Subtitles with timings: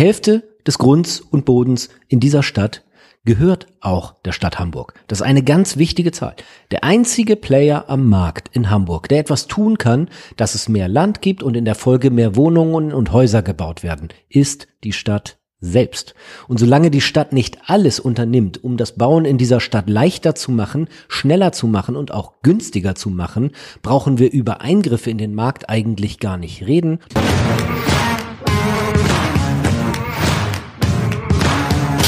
[0.00, 2.84] Hälfte des Grunds und Bodens in dieser Stadt
[3.26, 4.94] gehört auch der Stadt Hamburg.
[5.08, 6.36] Das ist eine ganz wichtige Zahl.
[6.70, 10.08] Der einzige Player am Markt in Hamburg, der etwas tun kann,
[10.38, 14.08] dass es mehr Land gibt und in der Folge mehr Wohnungen und Häuser gebaut werden,
[14.30, 16.14] ist die Stadt selbst.
[16.48, 20.50] Und solange die Stadt nicht alles unternimmt, um das Bauen in dieser Stadt leichter zu
[20.50, 23.50] machen, schneller zu machen und auch günstiger zu machen,
[23.82, 27.00] brauchen wir über Eingriffe in den Markt eigentlich gar nicht reden.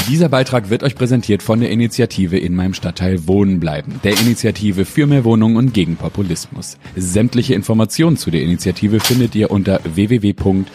[0.09, 4.83] Dieser Beitrag wird euch präsentiert von der Initiative in meinem Stadtteil Wohnen bleiben, der Initiative
[4.83, 6.77] für mehr Wohnungen und gegen Populismus.
[6.97, 10.65] Sämtliche Informationen zu der Initiative findet ihr unter www.imswb.de.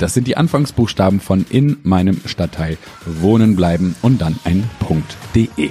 [0.00, 2.76] Das sind die Anfangsbuchstaben von in meinem Stadtteil
[3.06, 4.68] Wohnen bleiben und dann ein
[5.36, 5.70] .de.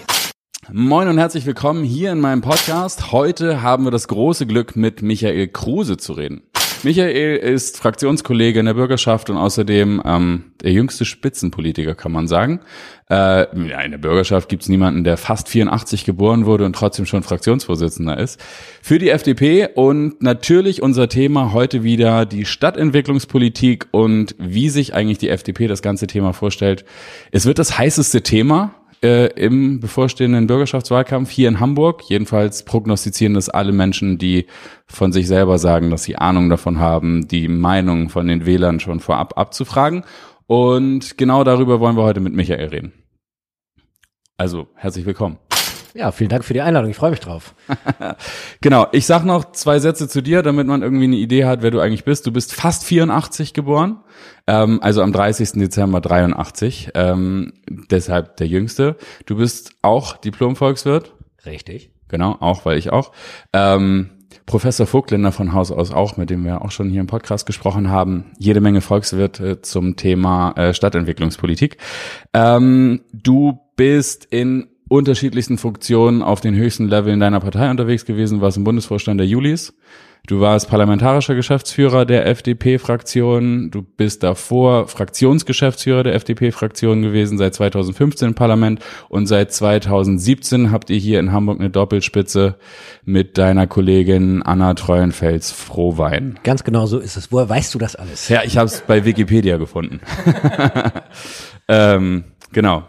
[0.71, 3.11] Moin und herzlich willkommen hier in meinem Podcast.
[3.11, 6.43] Heute haben wir das große Glück, mit Michael Kruse zu reden.
[6.84, 12.59] Michael ist Fraktionskollege in der Bürgerschaft und außerdem ähm, der jüngste Spitzenpolitiker, kann man sagen.
[13.09, 17.23] Äh, ja, in der Bürgerschaft gibt's niemanden, der fast 84 geboren wurde und trotzdem schon
[17.23, 18.39] Fraktionsvorsitzender ist.
[18.81, 25.17] Für die FDP und natürlich unser Thema heute wieder die Stadtentwicklungspolitik und wie sich eigentlich
[25.17, 26.86] die FDP das ganze Thema vorstellt.
[27.31, 32.03] Es wird das heißeste Thema äh, im bevorstehenden Bürgerschaftswahlkampf hier in Hamburg.
[32.07, 34.47] Jedenfalls prognostizieren das alle Menschen, die
[34.88, 38.99] von sich selber sagen, dass sie Ahnung davon haben, die Meinung von den Wählern schon
[38.99, 40.03] vorab abzufragen.
[40.47, 42.93] Und genau darüber wollen wir heute mit Michael reden.
[44.38, 45.38] Also, herzlich willkommen.
[45.94, 46.89] Ja, vielen Dank für die Einladung.
[46.89, 47.53] Ich freue mich drauf.
[48.61, 48.88] genau.
[48.92, 51.80] Ich sag noch zwei Sätze zu dir, damit man irgendwie eine Idee hat, wer du
[51.80, 52.25] eigentlich bist.
[52.25, 54.00] Du bist fast 84 geboren,
[54.48, 55.53] ähm, also am 30.
[55.53, 58.95] Dezember 83, ähm, deshalb der Jüngste.
[59.25, 61.14] Du bist auch Diplom-Volkswirt.
[61.45, 61.92] Richtig.
[62.08, 63.11] Genau, auch, weil ich auch.
[63.53, 64.11] Ähm,
[64.45, 67.89] Professor Vogtländer von Haus aus auch, mit dem wir auch schon hier im Podcast gesprochen
[67.89, 71.78] haben, jede Menge Volkswirte zum Thema äh, Stadtentwicklungspolitik.
[72.33, 78.58] Ähm, du bist in unterschiedlichsten Funktionen auf den höchsten Leveln deiner Partei unterwegs gewesen, warst
[78.58, 79.73] im Bundesvorstand der Julis.
[80.27, 83.71] Du warst parlamentarischer Geschäftsführer der FDP-Fraktion.
[83.71, 88.82] Du bist davor Fraktionsgeschäftsführer der FDP-Fraktion gewesen, seit 2015 im Parlament.
[89.08, 92.58] Und seit 2017 habt ihr hier in Hamburg eine Doppelspitze
[93.04, 96.38] mit deiner Kollegin Anna Treuenfels-Frohwein.
[96.44, 97.32] Ganz genau so ist es.
[97.32, 98.27] Woher weißt du das alles?
[98.27, 100.02] Ja, ich habe es bei Wikipedia gefunden.
[101.67, 102.83] ähm, genau.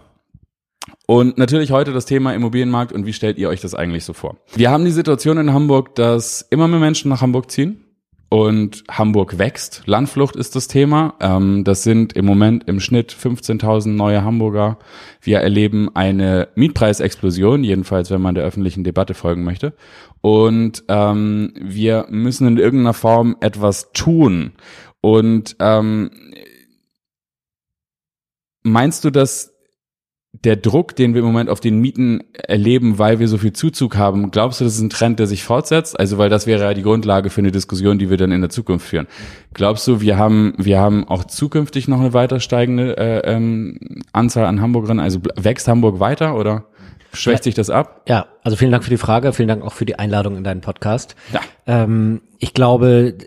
[1.12, 4.38] Und natürlich heute das Thema Immobilienmarkt und wie stellt ihr euch das eigentlich so vor?
[4.54, 7.84] Wir haben die Situation in Hamburg, dass immer mehr Menschen nach Hamburg ziehen
[8.30, 9.82] und Hamburg wächst.
[9.84, 11.12] Landflucht ist das Thema.
[11.20, 14.78] Ähm, das sind im Moment im Schnitt 15.000 neue Hamburger.
[15.20, 19.74] Wir erleben eine Mietpreisexplosion, jedenfalls wenn man der öffentlichen Debatte folgen möchte.
[20.22, 24.52] Und ähm, wir müssen in irgendeiner Form etwas tun.
[25.02, 26.10] Und ähm,
[28.62, 29.51] meinst du, dass
[30.32, 33.96] der Druck, den wir im Moment auf den Mieten erleben, weil wir so viel Zuzug
[33.96, 36.00] haben, glaubst du, das ist ein Trend, der sich fortsetzt?
[36.00, 38.48] Also, weil das wäre ja die Grundlage für eine Diskussion, die wir dann in der
[38.48, 39.06] Zukunft führen.
[39.52, 43.78] Glaubst du, wir haben, wir haben auch zukünftig noch eine weiter steigende äh, ähm,
[44.12, 45.04] Anzahl an Hamburgerinnen?
[45.04, 46.64] Also wächst Hamburg weiter oder
[47.12, 48.02] schwächt sich das ab?
[48.08, 50.62] Ja, also vielen Dank für die Frage, vielen Dank auch für die Einladung in deinen
[50.62, 51.14] Podcast.
[51.34, 51.40] Ja.
[51.66, 53.18] Ähm, ich glaube,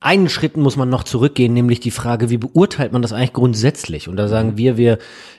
[0.00, 4.08] einen Schritt muss man noch zurückgehen, nämlich die Frage, wie beurteilt man das eigentlich grundsätzlich?
[4.08, 4.98] Und da sagen wir, wir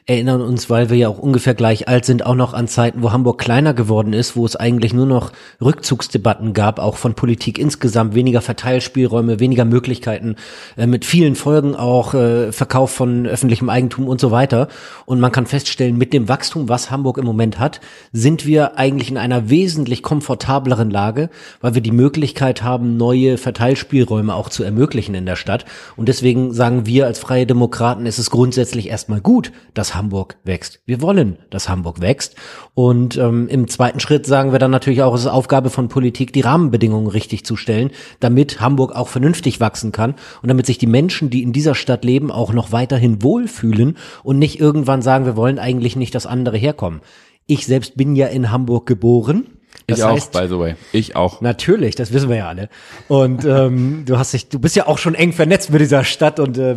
[0.10, 3.12] erinnern uns, weil wir ja auch ungefähr gleich alt sind, auch noch an Zeiten, wo
[3.12, 5.32] Hamburg kleiner geworden ist, wo es eigentlich nur noch
[5.62, 10.36] Rückzugsdebatten gab, auch von Politik insgesamt, weniger Verteilspielräume, weniger Möglichkeiten,
[10.78, 14.68] äh, mit vielen Folgen auch äh, Verkauf von öffentlichem Eigentum und so weiter.
[15.06, 17.80] Und man kann feststellen, mit dem Wachstum, was Hamburg im Moment hat,
[18.12, 21.30] sind wir eigentlich in einer wesentlich komfortableren Lage,
[21.62, 25.66] weil wir die Möglichkeit haben, neue Verteilspielräume auch zu ermöglichen in der Stadt.
[25.96, 30.82] Und deswegen sagen wir als Freie Demokraten, es ist grundsätzlich erstmal gut, dass Hamburg wächst.
[30.88, 32.36] Wir wollen, dass Hamburg wächst.
[32.74, 36.34] Und ähm, im zweiten Schritt sagen wir dann natürlich auch, es ist Aufgabe von Politik,
[36.34, 40.88] die Rahmenbedingungen richtig zu stellen, damit Hamburg auch vernünftig wachsen kann und damit sich die
[40.88, 45.36] Menschen, die in dieser Stadt leben, auch noch weiterhin wohlfühlen und nicht irgendwann sagen, wir
[45.36, 47.02] wollen eigentlich nicht, dass andere herkommen.
[47.46, 49.59] Ich selbst bin ja in Hamburg geboren
[49.90, 50.76] das ich heißt, auch, by the way.
[50.92, 51.42] Ich auch.
[51.42, 52.70] Natürlich, das wissen wir ja alle.
[53.08, 56.40] Und ähm, du hast dich, du bist ja auch schon eng vernetzt mit dieser Stadt
[56.40, 56.76] und äh,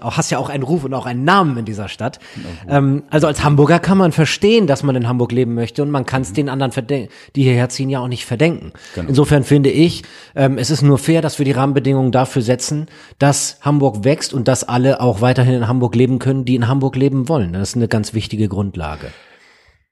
[0.00, 2.18] hast ja auch einen Ruf und auch einen Namen in dieser Stadt.
[2.68, 6.06] Ähm, also als Hamburger kann man verstehen, dass man in Hamburg leben möchte und man
[6.06, 6.34] kann es mhm.
[6.34, 6.72] den anderen,
[7.36, 8.72] die hierher ziehen, ja auch nicht verdenken.
[8.94, 9.08] Genau.
[9.08, 10.02] Insofern finde ich,
[10.34, 12.86] ähm, es ist nur fair, dass wir die Rahmenbedingungen dafür setzen,
[13.18, 16.96] dass Hamburg wächst und dass alle auch weiterhin in Hamburg leben können, die in Hamburg
[16.96, 17.52] leben wollen.
[17.52, 19.08] Das ist eine ganz wichtige Grundlage.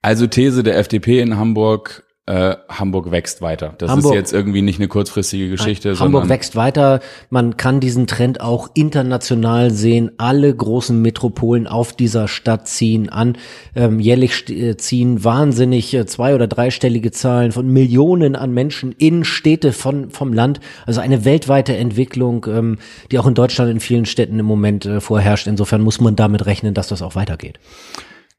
[0.03, 3.75] Also These der FDP in Hamburg äh, Hamburg wächst weiter.
[3.79, 5.99] Das Hamburg, ist jetzt irgendwie nicht eine kurzfristige Geschichte.
[5.99, 7.01] Hamburg wächst weiter.
[7.29, 10.13] Man kann diesen Trend auch international sehen.
[10.19, 13.37] Alle großen Metropolen auf dieser Stadt ziehen an.
[13.75, 19.25] Ähm, jährlich äh, ziehen wahnsinnig äh, zwei- oder dreistellige Zahlen von Millionen an Menschen in
[19.25, 20.61] Städte von, vom Land.
[20.87, 22.79] Also eine weltweite Entwicklung, ähm,
[23.11, 25.49] die auch in Deutschland in vielen Städten im Moment äh, vorherrscht.
[25.49, 27.59] Insofern muss man damit rechnen, dass das auch weitergeht.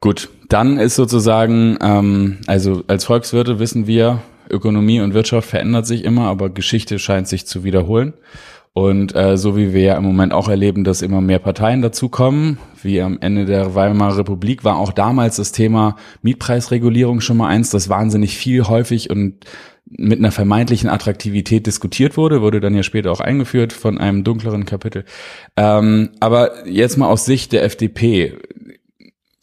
[0.01, 6.03] Gut, dann ist sozusagen, ähm, also als Volkswirte wissen wir, Ökonomie und Wirtschaft verändert sich
[6.03, 8.13] immer, aber Geschichte scheint sich zu wiederholen.
[8.73, 12.57] Und äh, so wie wir ja im Moment auch erleben, dass immer mehr Parteien dazukommen,
[12.81, 17.69] wie am Ende der Weimarer Republik, war auch damals das Thema Mietpreisregulierung schon mal eins,
[17.69, 19.45] das wahnsinnig viel häufig und
[19.85, 24.65] mit einer vermeintlichen Attraktivität diskutiert wurde, wurde dann ja später auch eingeführt von einem dunkleren
[24.65, 25.03] Kapitel.
[25.57, 28.37] Ähm, aber jetzt mal aus Sicht der FDP,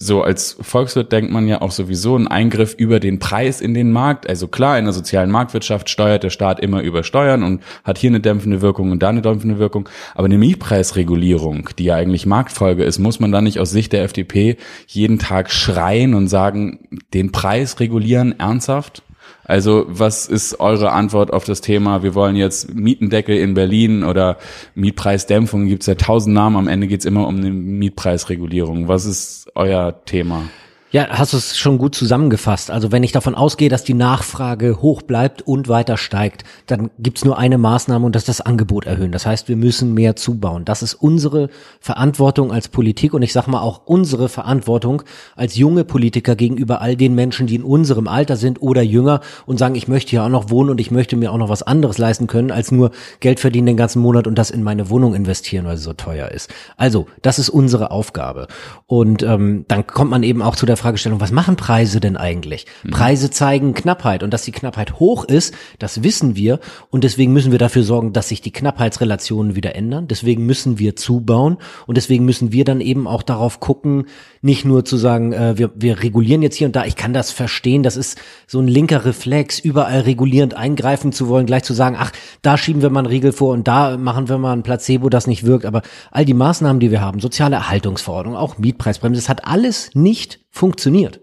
[0.00, 3.90] so als Volkswirt denkt man ja auch sowieso ein Eingriff über den Preis in den
[3.90, 4.28] Markt.
[4.28, 8.10] Also klar, in der sozialen Marktwirtschaft steuert der Staat immer über Steuern und hat hier
[8.10, 9.88] eine dämpfende Wirkung und da eine dämpfende Wirkung.
[10.14, 14.04] Aber eine Mietpreisregulierung, die ja eigentlich Marktfolge ist, muss man da nicht aus Sicht der
[14.04, 14.56] FDP
[14.86, 16.78] jeden Tag schreien und sagen,
[17.12, 19.02] den Preis regulieren ernsthaft?
[19.48, 24.36] Also was ist eure Antwort auf das Thema, wir wollen jetzt Mietendeckel in Berlin oder
[24.74, 28.88] Mietpreisdämpfung, gibt es ja tausend Namen, am Ende geht es immer um eine Mietpreisregulierung.
[28.88, 30.42] Was ist euer Thema?
[30.90, 32.70] Ja, hast du es schon gut zusammengefasst.
[32.70, 37.26] Also wenn ich davon ausgehe, dass die Nachfrage hoch bleibt und weiter steigt, dann gibt's
[37.26, 39.12] nur eine Maßnahme und das ist das Angebot erhöhen.
[39.12, 40.64] Das heißt, wir müssen mehr zubauen.
[40.64, 45.02] Das ist unsere Verantwortung als Politik und ich sage mal auch unsere Verantwortung
[45.36, 49.58] als junge Politiker gegenüber all den Menschen, die in unserem Alter sind oder jünger und
[49.58, 51.98] sagen, ich möchte hier auch noch wohnen und ich möchte mir auch noch was anderes
[51.98, 55.66] leisten können, als nur Geld verdienen den ganzen Monat und das in meine Wohnung investieren,
[55.66, 56.48] weil sie so teuer ist.
[56.78, 58.46] Also, das ist unsere Aufgabe.
[58.86, 62.66] Und ähm, dann kommt man eben auch zu der Fragestellung, was machen Preise denn eigentlich?
[62.82, 62.90] Mhm.
[62.90, 66.60] Preise zeigen Knappheit und dass die Knappheit hoch ist, das wissen wir
[66.90, 70.08] und deswegen müssen wir dafür sorgen, dass sich die Knappheitsrelationen wieder ändern.
[70.08, 74.06] Deswegen müssen wir zubauen und deswegen müssen wir dann eben auch darauf gucken,
[74.40, 76.84] nicht nur zu sagen, äh, wir, wir regulieren jetzt hier und da.
[76.84, 81.46] Ich kann das verstehen, das ist so ein linker Reflex, überall regulierend eingreifen zu wollen,
[81.46, 82.12] gleich zu sagen, ach,
[82.42, 85.26] da schieben wir mal einen Riegel vor und da machen wir mal ein Placebo, das
[85.26, 85.66] nicht wirkt.
[85.66, 90.40] Aber all die Maßnahmen, die wir haben, soziale Erhaltungsverordnung, auch Mietpreisbremse, das hat alles nicht
[90.50, 91.20] funktioniert.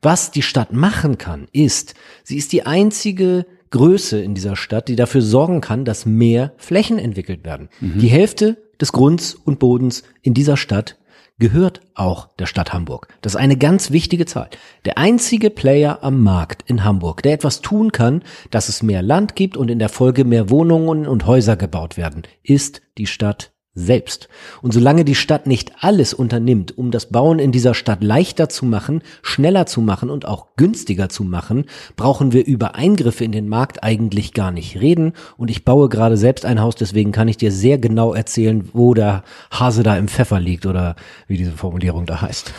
[0.00, 4.96] Was die Stadt machen kann, ist, sie ist die einzige Größe in dieser Stadt, die
[4.96, 7.68] dafür sorgen kann, dass mehr Flächen entwickelt werden.
[7.80, 7.98] Mhm.
[7.98, 10.96] Die Hälfte des Grunds und Bodens in dieser Stadt
[11.38, 13.08] gehört auch der Stadt Hamburg.
[13.20, 14.48] Das ist eine ganz wichtige Zahl.
[14.84, 19.36] Der einzige Player am Markt in Hamburg, der etwas tun kann, dass es mehr Land
[19.36, 24.28] gibt und in der Folge mehr Wohnungen und Häuser gebaut werden, ist die Stadt selbst.
[24.62, 28.66] Und solange die Stadt nicht alles unternimmt, um das Bauen in dieser Stadt leichter zu
[28.66, 31.64] machen, schneller zu machen und auch günstiger zu machen,
[31.96, 35.12] brauchen wir über Eingriffe in den Markt eigentlich gar nicht reden.
[35.36, 38.94] Und ich baue gerade selbst ein Haus, deswegen kann ich dir sehr genau erzählen, wo
[38.94, 40.96] der Hase da im Pfeffer liegt oder
[41.26, 42.52] wie diese Formulierung da heißt.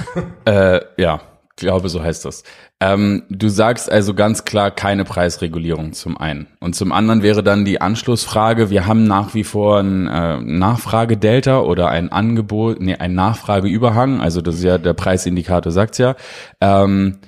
[0.45, 1.21] Äh, ja,
[1.59, 2.43] glaube, so heißt das.
[2.79, 6.47] Ähm, du sagst also ganz klar keine Preisregulierung zum einen.
[6.59, 11.59] Und zum anderen wäre dann die Anschlussfrage, wir haben nach wie vor ein äh, Nachfragedelta
[11.61, 16.15] oder ein Angebot, nee, ein Nachfrageüberhang, also das ist ja, der Preisindikator sagt's ja.
[16.61, 17.19] Ähm,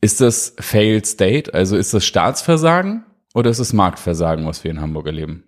[0.00, 3.04] ist das Failed State, also ist das Staatsversagen
[3.34, 5.44] oder ist es Marktversagen, was wir in Hamburg erleben?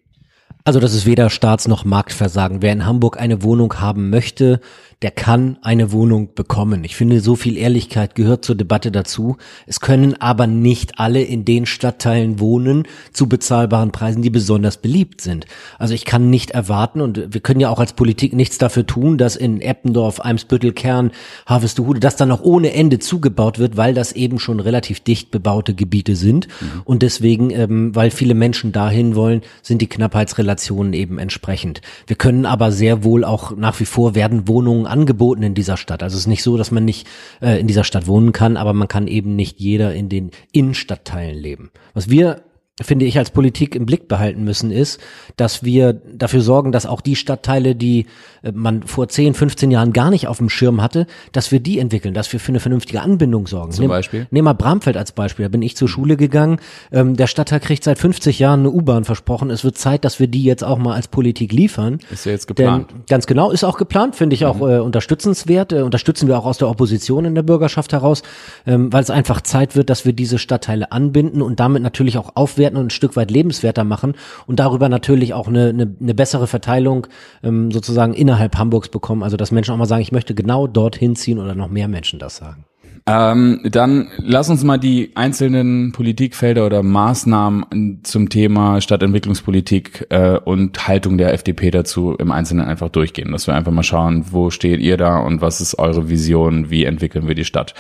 [0.67, 2.61] Also das ist weder Staats- noch Marktversagen.
[2.61, 4.61] Wer in Hamburg eine Wohnung haben möchte,
[5.03, 6.83] der kann eine Wohnung bekommen.
[6.85, 9.37] Ich finde, so viel Ehrlichkeit gehört zur Debatte dazu.
[9.67, 15.21] Es können aber nicht alle in den Stadtteilen wohnen zu bezahlbaren Preisen, die besonders beliebt
[15.21, 15.45] sind.
[15.79, 19.19] Also ich kann nicht erwarten und wir können ja auch als Politik nichts dafür tun,
[19.19, 21.11] dass in Eppendorf, Eimsbüttel, Kern,
[21.45, 25.75] Harvestehude, das dann noch ohne Ende zugebaut wird, weil das eben schon relativ dicht bebaute
[25.75, 26.49] Gebiete sind.
[26.49, 26.83] Mhm.
[26.85, 31.83] Und deswegen, ähm, weil viele Menschen dahin wollen, sind die Knappheitsrelationen eben entsprechend.
[32.07, 36.03] Wir können aber sehr wohl auch nach wie vor werden Wohnungen angeboten in dieser Stadt.
[36.03, 37.07] Also es ist nicht so, dass man nicht
[37.41, 41.37] äh, in dieser Stadt wohnen kann, aber man kann eben nicht jeder in den Innenstadtteilen
[41.37, 41.71] leben.
[41.95, 42.43] Was wir
[42.83, 45.01] finde ich, als Politik im Blick behalten müssen, ist,
[45.37, 48.05] dass wir dafür sorgen, dass auch die Stadtteile, die
[48.43, 51.79] äh, man vor 10, 15 Jahren gar nicht auf dem Schirm hatte, dass wir die
[51.79, 53.73] entwickeln, dass wir für eine vernünftige Anbindung sorgen.
[53.73, 54.27] Zum Nehm, Beispiel?
[54.31, 55.47] Nehmen wir Bramfeld als Beispiel.
[55.47, 56.61] Da bin ich zur Schule gegangen.
[56.93, 59.49] Ähm, der Stadtteil kriegt seit 50 Jahren eine U-Bahn versprochen.
[59.49, 61.99] Es wird Zeit, dass wir die jetzt auch mal als Politik liefern.
[62.11, 62.91] Ist ja jetzt geplant.
[62.91, 64.69] Denn, ganz genau, ist auch geplant, finde ich auch mhm.
[64.69, 65.73] äh, unterstützenswert.
[65.73, 68.23] Äh, unterstützen wir auch aus der Opposition in der Bürgerschaft heraus,
[68.67, 72.33] ähm, weil es einfach Zeit wird, dass wir diese Stadtteile anbinden und damit natürlich auch
[72.35, 74.15] aufwerten und ein Stück weit lebenswerter machen
[74.47, 77.07] und darüber natürlich auch eine, eine, eine bessere Verteilung
[77.43, 79.23] ähm, sozusagen innerhalb Hamburgs bekommen.
[79.23, 82.19] Also dass Menschen auch mal sagen, ich möchte genau dorthin ziehen oder noch mehr Menschen
[82.19, 82.65] das sagen.
[83.09, 90.89] Ähm, dann lass uns mal die einzelnen Politikfelder oder Maßnahmen zum Thema Stadtentwicklungspolitik äh, und
[90.89, 94.81] Haltung der FDP dazu im Einzelnen einfach durchgehen, dass wir einfach mal schauen, wo steht
[94.81, 97.75] ihr da und was ist eure Vision, wie entwickeln wir die Stadt.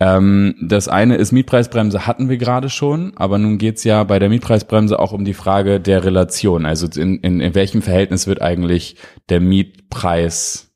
[0.00, 4.30] Ähm, das eine ist Mietpreisbremse hatten wir gerade schon, aber nun geht's ja bei der
[4.30, 8.96] Mietpreisbremse auch um die Frage der Relation, also in, in, in welchem Verhältnis wird eigentlich
[9.28, 10.72] der Mietpreis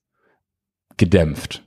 [0.99, 1.66] gedämpft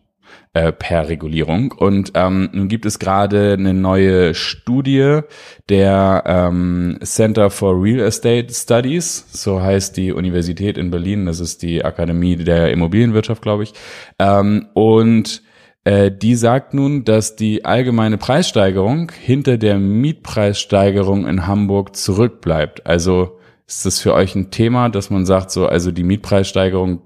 [0.60, 1.72] äh, per Regulierung.
[1.72, 5.22] Und ähm, nun gibt es gerade eine neue Studie
[5.70, 11.62] der ähm, Center for Real Estate Studies, so heißt die Universität in Berlin, das ist
[11.62, 13.74] die Akademie der Immobilienwirtschaft, glaube ich.
[14.20, 15.44] Ähm, und
[15.86, 22.86] äh, die sagt nun, dass die allgemeine Preissteigerung hinter der Mietpreissteigerung in Hamburg zurückbleibt.
[22.86, 27.02] Also ist das für euch ein Thema, dass man sagt, so, also die Mietpreissteigerung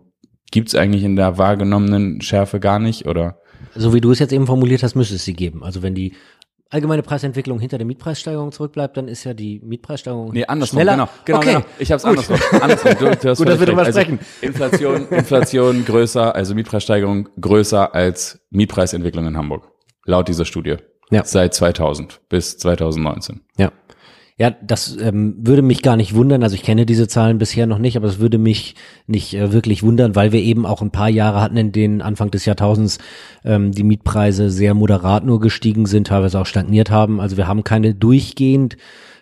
[0.54, 3.40] Gibt es eigentlich in der wahrgenommenen Schärfe gar nicht, oder?
[3.76, 5.64] So wie du es jetzt eben formuliert hast, müsste es sie geben.
[5.64, 6.14] Also wenn die
[6.74, 10.94] allgemeine Preisentwicklung hinter der Mietpreissteigerung zurückbleibt, dann ist ja die Mietpreissteigerung nee, andersrum, schneller.
[10.94, 11.54] Genau, genau, okay.
[11.54, 11.66] genau.
[11.78, 12.40] Ich habe es andersrum.
[12.62, 12.92] andersrum.
[12.98, 14.20] Du, du hast Gut, dass wir drüber also sprechen.
[14.42, 19.72] Inflation, Inflation größer, also Mietpreissteigerung größer als Mietpreisentwicklung in Hamburg.
[20.06, 20.78] Laut dieser Studie.
[21.12, 21.24] Ja.
[21.26, 23.42] Seit 2000 bis 2019.
[23.58, 23.72] Ja.
[24.38, 26.42] Ja, das ähm, würde mich gar nicht wundern.
[26.42, 28.74] Also ich kenne diese Zahlen bisher noch nicht, aber es würde mich
[29.06, 32.32] nicht äh, wirklich wundern, weil wir eben auch ein paar Jahre hatten, in denen Anfang
[32.32, 32.98] des Jahrtausends
[33.46, 37.22] ähm, die Mietpreise sehr moderat nur gestiegen sind, teilweise auch stagniert haben.
[37.22, 38.76] Also wir haben keine durchgehend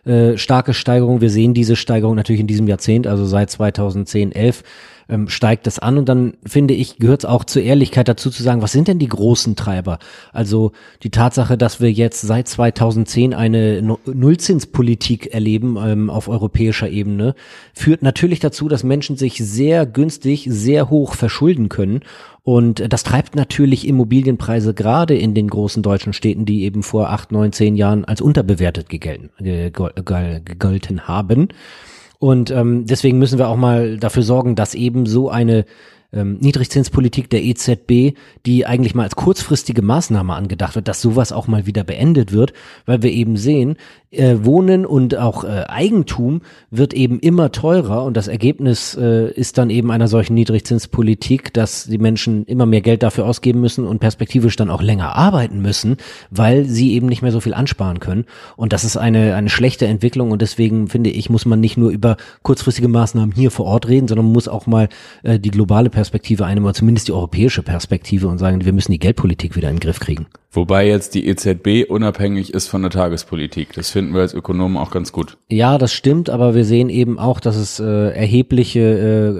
[0.05, 1.19] äh, starke Steigerung.
[1.19, 4.63] Wir sehen diese Steigerung natürlich in diesem Jahrzehnt, also seit 2010, 11
[5.11, 8.41] ähm, steigt es an und dann finde ich, gehört es auch zur Ehrlichkeit dazu zu
[8.41, 9.99] sagen, was sind denn die großen Treiber?
[10.31, 10.71] Also
[11.03, 17.35] die Tatsache, dass wir jetzt seit 2010 eine Nullzinspolitik erleben ähm, auf europäischer Ebene,
[17.73, 22.01] führt natürlich dazu, dass Menschen sich sehr günstig, sehr hoch verschulden können
[22.43, 27.31] und das treibt natürlich Immobilienpreise gerade in den großen deutschen Städten, die eben vor acht,
[27.31, 31.49] neun, zehn Jahren als unterbewertet gegelten, gegolten haben.
[32.21, 35.65] Und ähm, deswegen müssen wir auch mal dafür sorgen, dass eben so eine
[36.13, 41.47] ähm, Niedrigzinspolitik der EZB, die eigentlich mal als kurzfristige Maßnahme angedacht wird, dass sowas auch
[41.47, 42.53] mal wieder beendet wird,
[42.85, 43.75] weil wir eben sehen,
[44.11, 49.57] äh, Wohnen und auch äh, Eigentum wird eben immer teurer und das Ergebnis äh, ist
[49.57, 53.99] dann eben einer solchen Niedrigzinspolitik, dass die Menschen immer mehr Geld dafür ausgeben müssen und
[53.99, 55.97] perspektivisch dann auch länger arbeiten müssen,
[56.29, 58.25] weil sie eben nicht mehr so viel ansparen können.
[58.57, 61.89] Und das ist eine, eine schlechte Entwicklung und deswegen finde ich, muss man nicht nur
[61.89, 64.89] über kurzfristige Maßnahmen hier vor Ort reden, sondern muss auch mal
[65.23, 68.99] äh, die globale Perspektive einnehmen oder zumindest die europäische Perspektive und sagen, wir müssen die
[68.99, 70.27] Geldpolitik wieder in den Griff kriegen.
[70.53, 73.71] Wobei jetzt die EZB unabhängig ist von der Tagespolitik.
[73.71, 75.37] Das finden wir als Ökonomen auch ganz gut.
[75.49, 78.81] Ja, das stimmt, aber wir sehen eben auch, dass es äh, erhebliche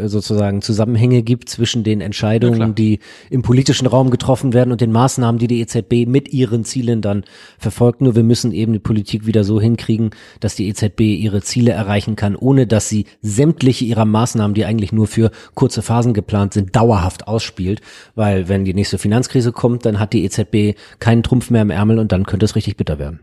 [0.04, 3.00] äh, sozusagen Zusammenhänge gibt zwischen den Entscheidungen, die
[3.30, 7.26] im politischen Raum getroffen werden und den Maßnahmen, die die EZB mit ihren Zielen dann
[7.60, 8.00] verfolgt.
[8.00, 12.16] Nur wir müssen eben die Politik wieder so hinkriegen, dass die EZB ihre Ziele erreichen
[12.16, 16.74] kann, ohne dass sie sämtliche ihrer Maßnahmen, die eigentlich nur für kurze Phasen geplant sind,
[16.74, 17.82] dauerhaft ausspielt.
[18.16, 22.00] Weil wenn die nächste Finanzkrise kommt, dann hat die EZB keinen Trumpf mehr im Ärmel
[22.00, 23.20] und dann könnte es richtig bitter werden.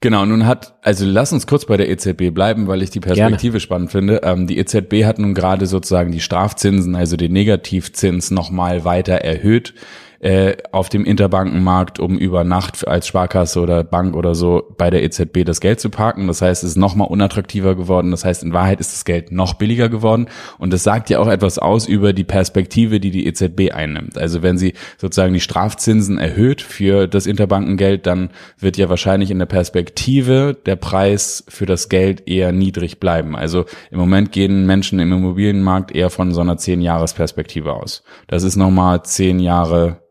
[0.00, 3.52] Genau, nun hat, also lass uns kurz bei der EZB bleiben, weil ich die Perspektive
[3.52, 3.60] Gerne.
[3.60, 4.22] spannend finde.
[4.24, 9.74] Ähm, die EZB hat nun gerade sozusagen die Strafzinsen, also den Negativzins nochmal weiter erhöht
[10.20, 15.02] äh, auf dem Interbankenmarkt, um über Nacht als Sparkasse oder Bank oder so bei der
[15.02, 16.26] EZB das Geld zu parken.
[16.26, 18.10] Das heißt, es ist noch mal unattraktiver geworden.
[18.10, 20.28] Das heißt, in Wahrheit ist das Geld noch billiger geworden.
[20.58, 24.18] Und das sagt ja auch etwas aus über die Perspektive, die die EZB einnimmt.
[24.18, 29.38] Also wenn sie sozusagen die Strafzinsen erhöht für das Interbankengeld, dann wird ja wahrscheinlich in
[29.38, 33.36] der Perspektive der Preis für das Geld eher niedrig bleiben.
[33.36, 38.02] Also im Moment gehen Menschen im Immobilienmarkt eher von so einer zehn Jahres Perspektive aus.
[38.26, 40.02] Das ist nochmal zehn Jahre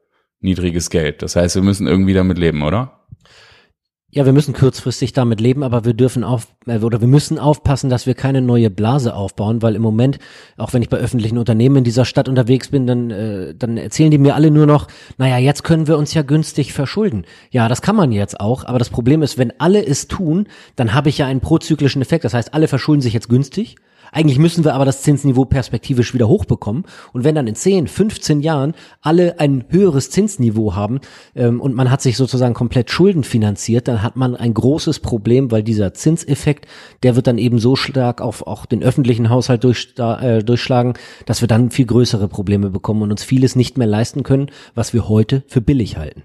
[0.42, 1.22] niedriges Geld.
[1.22, 3.00] Das heißt, wir müssen irgendwie damit leben, oder?
[4.12, 7.92] Ja, wir müssen kurzfristig damit leben, aber wir dürfen auf äh, oder wir müssen aufpassen,
[7.92, 10.18] dass wir keine neue Blase aufbauen, weil im Moment,
[10.58, 14.10] auch wenn ich bei öffentlichen Unternehmen in dieser Stadt unterwegs bin, dann äh, dann erzählen
[14.10, 14.88] die mir alle nur noch,
[15.20, 17.26] naja, jetzt können wir uns ja günstig verschulden.
[17.52, 20.96] Ja, das kann man jetzt auch, aber das Problem ist, wenn alle es tun, dann
[20.96, 22.24] habe ich ja einen prozyklischen Effekt.
[22.24, 23.76] Das heißt, alle verschulden sich jetzt günstig
[24.12, 26.84] eigentlich müssen wir aber das Zinsniveau perspektivisch wieder hochbekommen.
[27.14, 31.00] Und wenn dann in 10, 15 Jahren alle ein höheres Zinsniveau haben
[31.36, 35.52] ähm, und man hat sich sozusagen komplett Schulden finanziert, dann hat man ein großes Problem,
[35.52, 36.68] weil dieser Zinseffekt,
[37.04, 40.94] der wird dann eben so stark auf auch den öffentlichen Haushalt durch, äh, durchschlagen,
[41.26, 44.94] dass wir dann viel größere Probleme bekommen und uns vieles nicht mehr leisten können, was
[44.94, 46.24] wir heute für billig halten.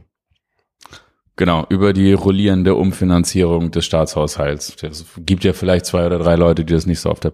[1.37, 4.77] Genau, über die rollierende Umfinanzierung des Staatshaushalts.
[4.83, 7.33] Es gibt ja vielleicht zwei oder drei Leute, die das nicht so auf der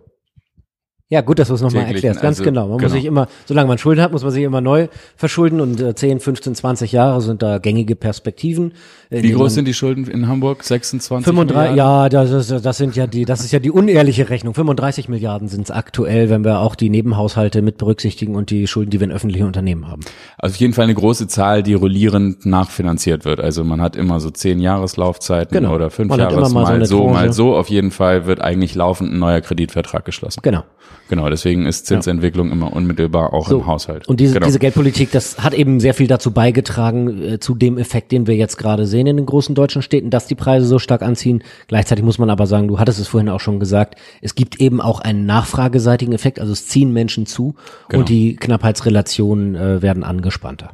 [1.12, 2.20] Ja, gut, dass du es nochmal erklärst.
[2.20, 2.68] Ganz also, genau.
[2.68, 2.88] Man genau.
[2.88, 4.86] muss sich immer, solange man Schulden hat, muss man sich immer neu
[5.16, 8.74] verschulden und äh, 10, 15, 20 Jahre sind da gängige Perspektiven.
[9.10, 10.62] Wie groß sind die Schulden in Hamburg?
[10.62, 11.76] 26 35, Milliarden?
[11.76, 14.54] Ja, das, ist, das sind ja die, das ist ja die unehrliche Rechnung.
[14.54, 18.90] 35 Milliarden sind es aktuell, wenn wir auch die Nebenhaushalte mit berücksichtigen und die Schulden,
[18.90, 20.02] die wir in öffentlichen Unternehmen haben.
[20.38, 23.40] Also auf jeden Fall eine große Zahl, die rollierend nachfinanziert wird.
[23.40, 25.74] Also man hat immer so zehn Jahreslaufzeiten genau.
[25.74, 27.56] oder fünf Jahre mal, mal so, so mal so.
[27.56, 30.38] Auf jeden Fall wird eigentlich laufend ein neuer Kreditvertrag geschlossen.
[30.44, 30.62] Genau.
[31.10, 32.52] Genau, deswegen ist Zinsentwicklung ja.
[32.52, 33.58] immer unmittelbar auch so.
[33.58, 34.06] im Haushalt.
[34.06, 34.46] Und diese, genau.
[34.46, 38.36] diese Geldpolitik, das hat eben sehr viel dazu beigetragen, äh, zu dem Effekt, den wir
[38.36, 41.42] jetzt gerade sehen in den großen deutschen Städten, dass die Preise so stark anziehen.
[41.66, 44.80] Gleichzeitig muss man aber sagen, du hattest es vorhin auch schon gesagt, es gibt eben
[44.80, 47.56] auch einen nachfrageseitigen Effekt, also es ziehen Menschen zu
[47.88, 48.00] genau.
[48.00, 50.70] und die Knappheitsrelationen äh, werden angespannter.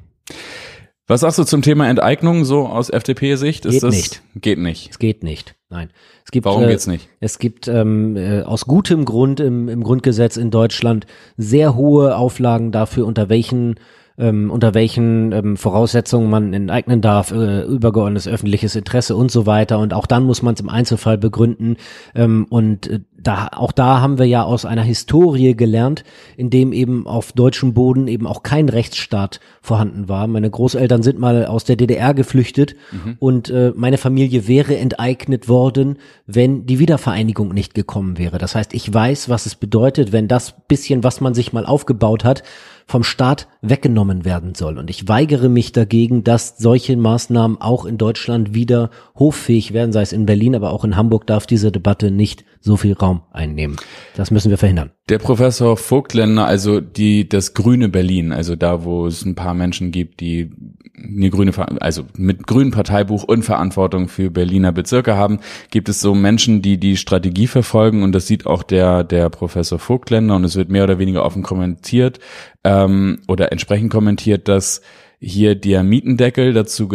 [1.09, 3.63] Was sagst du zum Thema Enteignung so aus FDP-Sicht?
[3.63, 4.23] Geht das, nicht.
[4.35, 4.91] Geht nicht.
[4.91, 5.55] Es geht nicht.
[5.69, 5.91] Nein.
[6.25, 7.09] Es gibt, Warum äh, geht's nicht?
[7.21, 12.73] Es gibt ähm, äh, aus gutem Grund im, im Grundgesetz in Deutschland sehr hohe Auflagen
[12.73, 13.77] dafür, unter welchen
[14.19, 19.79] ähm, unter welchen ähm, Voraussetzungen man enteignen darf, äh, übergeordnetes öffentliches Interesse und so weiter.
[19.79, 21.77] Und auch dann muss man es im Einzelfall begründen.
[22.15, 26.05] Ähm, und äh, da, auch da haben wir ja aus einer Historie gelernt,
[26.37, 30.27] in dem eben auf deutschem Boden eben auch kein Rechtsstaat vorhanden war.
[30.27, 33.17] Meine Großeltern sind mal aus der DDR geflüchtet mhm.
[33.19, 38.39] und äh, meine Familie wäre enteignet worden, wenn die Wiedervereinigung nicht gekommen wäre.
[38.39, 42.25] Das heißt, ich weiß, was es bedeutet, wenn das bisschen, was man sich mal aufgebaut
[42.25, 42.43] hat,
[42.87, 44.79] vom Staat weggenommen werden soll.
[44.79, 50.03] Und ich weigere mich dagegen, dass solche Maßnahmen auch in Deutschland wieder hoffähig werden, sei
[50.03, 53.77] es in Berlin, aber auch in Hamburg darf diese Debatte nicht so viel Raum einnehmen.
[54.15, 54.91] Das müssen wir verhindern.
[55.09, 59.91] Der Professor Vogtländer, also die, das grüne Berlin, also da, wo es ein paar Menschen
[59.93, 60.51] gibt, die
[60.97, 65.41] eine grüne, also mit grünem Parteibuch und Verantwortung für Berliner Bezirke haben,
[65.71, 69.79] gibt es so Menschen, die die Strategie verfolgen und das sieht auch der, der Professor
[69.79, 72.19] Vogtländer und es wird mehr oder weniger offen kommentiert
[72.67, 74.83] ähm, oder entsprechend kommentiert, dass
[75.21, 76.89] hier der Mietendeckel dazu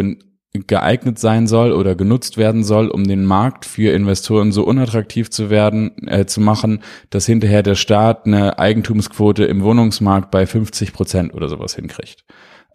[0.54, 5.50] geeignet sein soll oder genutzt werden soll, um den Markt für Investoren so unattraktiv zu
[5.50, 11.34] werden, äh, zu machen, dass hinterher der Staat eine Eigentumsquote im Wohnungsmarkt bei 50 Prozent
[11.34, 12.26] oder sowas hinkriegt.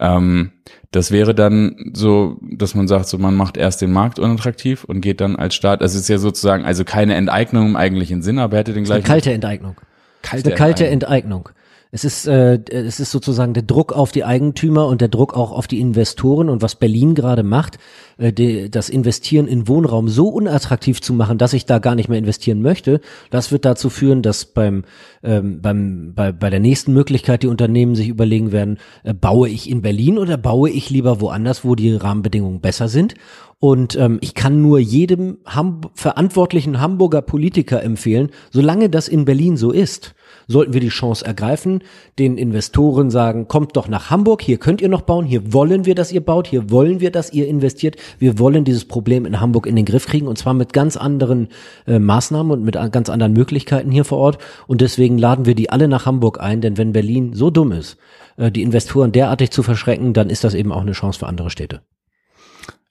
[0.00, 0.52] Ähm,
[0.90, 5.02] das wäre dann so, dass man sagt, so man macht erst den Markt unattraktiv und
[5.02, 5.82] geht dann als Staat.
[5.82, 9.04] Das ist ja sozusagen also keine Enteignung im eigentlichen Sinn, aber hätte den gleichen.
[9.04, 9.76] Eine kalte Enteignung.
[10.22, 11.50] Kalte eine kalte Enteignung.
[11.96, 15.50] Es ist, äh, es ist sozusagen der Druck auf die Eigentümer und der Druck auch
[15.50, 17.78] auf die Investoren und was Berlin gerade macht,
[18.18, 22.10] äh, die, das Investieren in Wohnraum so unattraktiv zu machen, dass ich da gar nicht
[22.10, 24.84] mehr investieren möchte, das wird dazu führen, dass beim,
[25.22, 29.70] ähm, beim bei, bei der nächsten Möglichkeit die Unternehmen sich überlegen werden, äh, baue ich
[29.70, 33.14] in Berlin oder baue ich lieber woanders, wo die Rahmenbedingungen besser sind.
[33.58, 39.56] Und ähm, ich kann nur jedem Ham verantwortlichen Hamburger Politiker empfehlen, solange das in Berlin
[39.56, 40.14] so ist,
[40.48, 41.82] sollten wir die Chance ergreifen,
[42.18, 45.94] den Investoren sagen, kommt doch nach Hamburg, hier könnt ihr noch bauen, hier wollen wir,
[45.94, 49.66] dass ihr baut, hier wollen wir, dass ihr investiert, wir wollen dieses Problem in Hamburg
[49.66, 51.48] in den Griff kriegen und zwar mit ganz anderen
[51.86, 54.38] äh, Maßnahmen und mit ganz anderen Möglichkeiten hier vor Ort.
[54.66, 57.96] Und deswegen laden wir die alle nach Hamburg ein, denn wenn Berlin so dumm ist,
[58.36, 61.50] äh, die Investoren derartig zu verschrecken, dann ist das eben auch eine Chance für andere
[61.50, 61.82] Städte.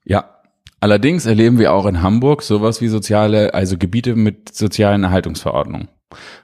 [0.04, 0.32] Ja,
[0.82, 5.88] Allerdings erleben wir auch in Hamburg sowas wie soziale, also Gebiete mit sozialen Erhaltungsverordnungen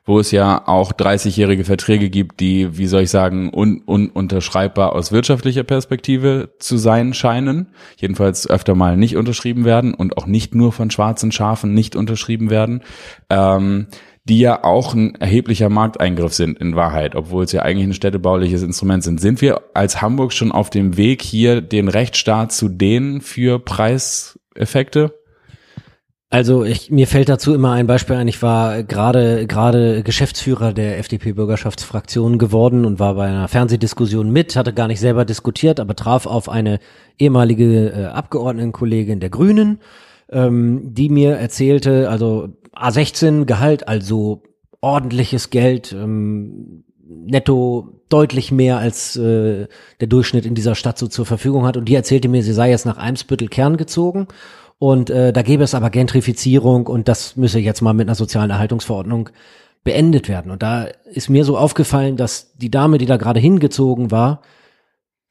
[0.06, 5.12] wo es ja auch 30-jährige Verträge gibt, die, wie soll ich sagen, un ununterschreibbar aus
[5.12, 10.71] wirtschaftlicher Perspektive zu sein scheinen, jedenfalls öfter mal nicht unterschrieben werden und auch nicht nur
[10.71, 12.82] von schwarzen Schafen nicht unterschrieben werden,
[13.30, 13.88] ähm,
[14.24, 18.62] die ja auch ein erheblicher Markteingriff sind in Wahrheit, obwohl es ja eigentlich ein städtebauliches
[18.62, 19.19] Instrument sind.
[19.19, 25.21] Sind wir als Hamburg schon auf dem Weg, hier den Rechtsstaat zu dehnen für Preiseffekte?
[26.34, 28.30] Also ich, mir fällt dazu immer ein Beispiel ein.
[28.30, 34.72] Ich war gerade gerade Geschäftsführer der FDP-Bürgerschaftsfraktion geworden und war bei einer Fernsehdiskussion mit, hatte
[34.72, 36.80] gar nicht selber diskutiert, aber traf auf eine
[37.20, 39.80] ehemalige äh, Abgeordnetenkollegin der Grünen,
[40.30, 44.44] ähm, die mir erzählte, also A16 Gehalt, also
[44.80, 49.67] ordentliches Geld, ähm, netto deutlich mehr als äh,
[50.00, 51.76] der Durchschnitt in dieser Stadt so zur Verfügung hat.
[51.76, 54.28] Und die erzählte mir, sie sei jetzt nach Eimsbüttel Kern gezogen
[54.82, 58.50] und äh, da gäbe es aber Gentrifizierung und das müsse jetzt mal mit einer sozialen
[58.50, 59.30] Erhaltungsverordnung
[59.84, 60.50] beendet werden.
[60.50, 64.41] Und da ist mir so aufgefallen, dass die Dame, die da gerade hingezogen war,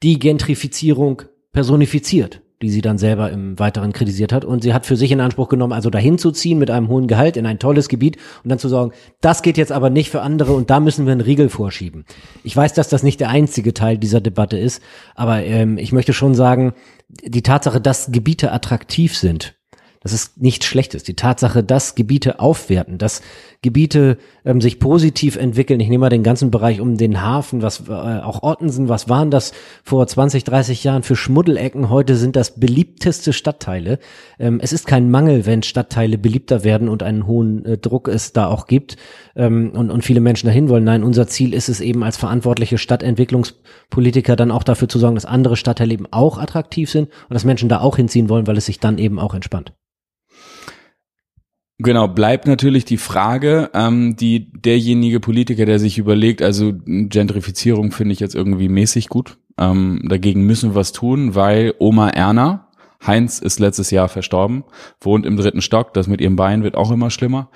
[0.03, 4.45] die Gentrifizierung personifiziert die sie dann selber im Weiteren kritisiert hat.
[4.45, 7.07] Und sie hat für sich in Anspruch genommen, also dahin zu ziehen mit einem hohen
[7.07, 10.21] Gehalt in ein tolles Gebiet und dann zu sagen, das geht jetzt aber nicht für
[10.21, 12.05] andere und da müssen wir einen Riegel vorschieben.
[12.43, 14.81] Ich weiß, dass das nicht der einzige Teil dieser Debatte ist,
[15.15, 16.73] aber ähm, ich möchte schon sagen,
[17.09, 19.55] die Tatsache, dass Gebiete attraktiv sind,
[20.03, 21.03] Das ist nichts Schlechtes.
[21.03, 23.21] Die Tatsache, dass Gebiete aufwerten, dass
[23.61, 25.79] Gebiete ähm, sich positiv entwickeln.
[25.79, 29.29] Ich nehme mal den ganzen Bereich um den Hafen, was äh, auch Ottensen, was waren
[29.29, 29.51] das
[29.83, 31.91] vor 20, 30 Jahren für Schmuddelecken?
[31.91, 33.99] Heute sind das beliebteste Stadtteile.
[34.39, 38.33] Ähm, es ist kein Mangel, wenn Stadtteile beliebter werden und einen hohen äh, Druck es
[38.33, 38.97] da auch gibt
[39.35, 40.83] ähm, und, und viele Menschen dahin wollen.
[40.83, 45.25] Nein, unser Ziel ist es eben als verantwortliche Stadtentwicklungspolitiker dann auch dafür zu sorgen, dass
[45.25, 48.65] andere Stadtteile eben auch attraktiv sind und dass Menschen da auch hinziehen wollen, weil es
[48.65, 49.73] sich dann eben auch entspannt.
[51.83, 58.13] Genau, bleibt natürlich die Frage, ähm, die derjenige Politiker, der sich überlegt, also Gentrifizierung finde
[58.13, 59.37] ich jetzt irgendwie mäßig gut.
[59.57, 62.67] Ähm, dagegen müssen wir was tun, weil Oma Erna,
[63.05, 64.63] Heinz ist letztes Jahr verstorben,
[64.99, 67.49] wohnt im dritten Stock, das mit ihrem Bein wird auch immer schlimmer.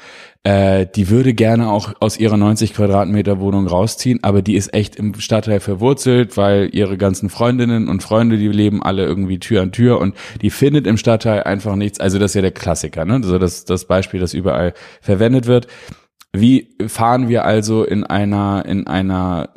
[0.44, 4.96] Äh, die würde gerne auch aus ihrer 90 Quadratmeter Wohnung rausziehen, aber die ist echt
[4.96, 9.72] im Stadtteil verwurzelt, weil ihre ganzen Freundinnen und Freunde, die leben alle irgendwie Tür an
[9.72, 12.00] Tür und die findet im Stadtteil einfach nichts.
[12.00, 13.16] Also das ist ja der Klassiker, ne?
[13.16, 15.68] Also das, das Beispiel, das überall verwendet wird.
[16.34, 19.50] Wie fahren wir also in einer, in einer,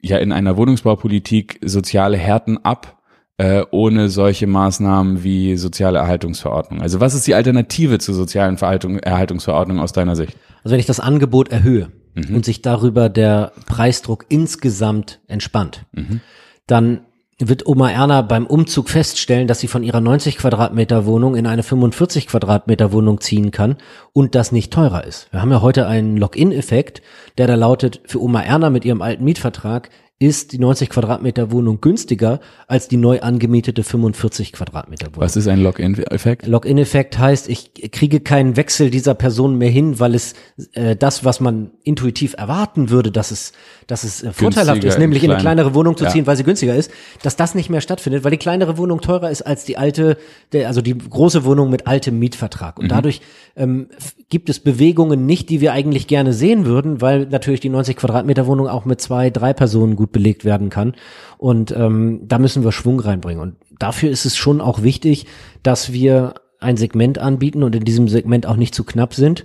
[0.00, 2.95] ja, in einer Wohnungsbaupolitik soziale Härten ab?
[3.38, 6.80] Äh, ohne solche Maßnahmen wie soziale Erhaltungsverordnung?
[6.80, 10.36] Also was ist die Alternative zur sozialen Verhaltung, Erhaltungsverordnung aus deiner Sicht?
[10.64, 12.34] Also wenn ich das Angebot erhöhe mhm.
[12.34, 16.20] und sich darüber der Preisdruck insgesamt entspannt, mhm.
[16.66, 17.00] dann
[17.38, 21.62] wird Oma Erna beim Umzug feststellen, dass sie von ihrer 90 Quadratmeter Wohnung in eine
[21.62, 23.76] 45 Quadratmeter Wohnung ziehen kann
[24.14, 25.30] und das nicht teurer ist.
[25.32, 27.02] Wir haben ja heute einen Login-Effekt,
[27.36, 31.82] der da lautet, für Oma Erna mit ihrem alten Mietvertrag ist die 90 Quadratmeter Wohnung
[31.82, 35.20] günstiger als die neu angemietete 45 Quadratmeter Wohnung.
[35.20, 36.46] Was ist ein Login-Effekt?
[36.46, 40.32] Login-Effekt heißt, ich kriege keinen Wechsel dieser Person mehr hin, weil es
[40.72, 43.52] äh, das, was man intuitiv erwarten würde, dass es,
[43.88, 46.10] dass es äh, vorteilhaft ist, nämlich in, in eine kleinere Wohnung zu ja.
[46.10, 46.90] ziehen, weil sie günstiger ist,
[47.22, 50.16] dass das nicht mehr stattfindet, weil die kleinere Wohnung teurer ist als die alte,
[50.52, 52.78] der, also die große Wohnung mit altem Mietvertrag.
[52.78, 52.90] Und mhm.
[52.90, 53.20] dadurch
[53.54, 53.88] ähm,
[54.30, 58.46] gibt es Bewegungen nicht, die wir eigentlich gerne sehen würden, weil natürlich die 90 Quadratmeter
[58.46, 60.94] Wohnung auch mit zwei, drei Personen gut gut belegt werden kann.
[61.38, 63.42] Und ähm, da müssen wir Schwung reinbringen.
[63.42, 65.26] Und dafür ist es schon auch wichtig,
[65.62, 69.44] dass wir ein Segment anbieten und in diesem Segment auch nicht zu knapp sind,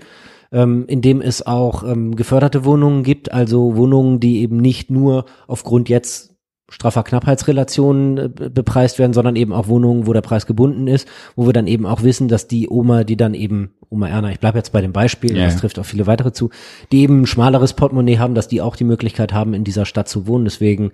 [0.52, 5.26] ähm, in dem es auch ähm, geförderte Wohnungen gibt, also Wohnungen, die eben nicht nur
[5.48, 6.31] aufgrund jetzt
[6.72, 11.46] straffer Knappheitsrelationen äh, bepreist werden, sondern eben auch Wohnungen, wo der Preis gebunden ist, wo
[11.46, 14.58] wir dann eben auch wissen, dass die Oma, die dann eben, Oma Erna, ich bleibe
[14.58, 15.46] jetzt bei dem Beispiel, yeah.
[15.46, 16.50] das trifft auch viele weitere zu,
[16.92, 20.08] die eben ein schmaleres Portemonnaie haben, dass die auch die Möglichkeit haben, in dieser Stadt
[20.08, 20.46] zu wohnen.
[20.46, 20.92] Deswegen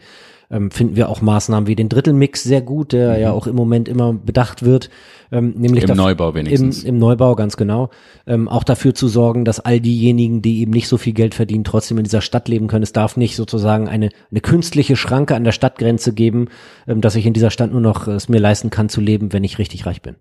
[0.50, 3.22] ähm, finden wir auch Maßnahmen wie den Drittelmix sehr gut, der mhm.
[3.22, 4.90] ja auch im Moment immer bedacht wird.
[5.32, 6.84] Ähm, nämlich Im Neubau wenigstens.
[6.84, 7.90] Im, Im, Neubau, ganz genau.
[8.26, 11.66] Ähm, auch dafür zu sorgen, dass all diejenigen, die eben nicht so viel Geld verdienen,
[11.66, 12.84] trotzdem in dieser Stadt leben können.
[12.84, 16.48] Es darf nicht sozusagen eine, eine künstliche Schranke an der Stadtgrenze geben,
[16.88, 19.44] ähm, dass ich in dieser Stadt nur noch es mir leisten kann zu leben, wenn
[19.44, 20.16] ich richtig reich bin.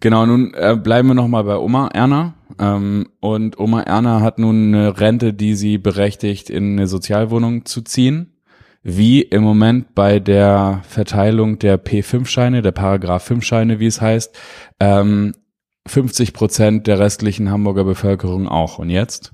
[0.00, 2.34] Genau, nun äh, bleiben wir nochmal bei Oma Erna.
[2.58, 7.82] Ähm, und Oma Erna hat nun eine Rente, die sie berechtigt, in eine Sozialwohnung zu
[7.82, 8.33] ziehen
[8.84, 14.38] wie im Moment bei der Verteilung der P5-Scheine, der Paragraph 5-Scheine, wie es heißt,
[14.78, 15.34] ähm,
[15.86, 18.78] 50 Prozent der restlichen Hamburger Bevölkerung auch.
[18.78, 19.32] Und jetzt?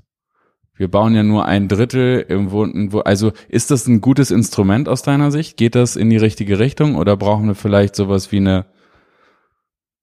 [0.75, 2.91] Wir bauen ja nur ein Drittel im Wohnen.
[3.03, 5.57] Also ist das ein gutes Instrument aus deiner Sicht?
[5.57, 8.65] Geht das in die richtige Richtung oder brauchen wir vielleicht sowas wie eine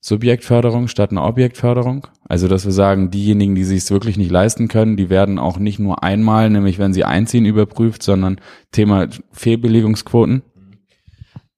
[0.00, 2.06] Subjektförderung statt einer Objektförderung.
[2.28, 5.58] Also, dass wir sagen, diejenigen, die sich es wirklich nicht leisten können, die werden auch
[5.58, 10.42] nicht nur einmal, nämlich wenn sie einziehen, überprüft, sondern Thema Fehlbelegungsquoten.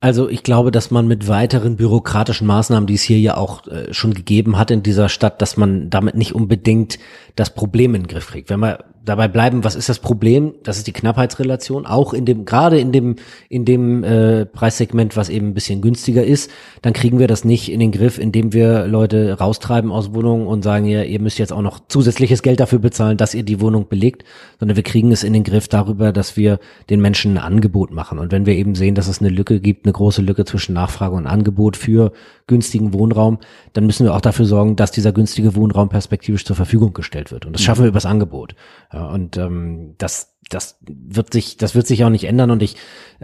[0.03, 3.93] Also ich glaube, dass man mit weiteren bürokratischen Maßnahmen, die es hier ja auch äh,
[3.93, 6.99] schon gegeben hat in dieser Stadt, dass man damit nicht unbedingt
[7.41, 8.51] das Problem in den Griff kriegt.
[8.51, 10.55] Wenn man dabei bleiben, was ist das Problem?
[10.63, 13.17] Das ist die Knappheitsrelation, auch in dem, gerade in dem,
[13.49, 16.51] in dem äh, Preissegment, was eben ein bisschen günstiger ist,
[16.83, 20.63] dann kriegen wir das nicht in den Griff, indem wir Leute raustreiben aus Wohnungen und
[20.63, 23.89] sagen, ja, ihr müsst jetzt auch noch zusätzliches Geld dafür bezahlen, dass ihr die Wohnung
[23.89, 24.25] belegt,
[24.59, 28.19] sondern wir kriegen es in den Griff darüber, dass wir den Menschen ein Angebot machen.
[28.19, 31.15] Und wenn wir eben sehen, dass es eine Lücke gibt, eine große Lücke zwischen Nachfrage
[31.15, 32.13] und Angebot für
[32.51, 33.39] günstigen Wohnraum,
[33.73, 37.47] dann müssen wir auch dafür sorgen, dass dieser günstige Wohnraum perspektivisch zur Verfügung gestellt wird.
[37.47, 38.55] Und das schaffen wir übers Angebot.
[38.93, 42.51] Ja, und ähm, das, das wird sich, das wird sich auch nicht ändern.
[42.51, 42.77] Und ich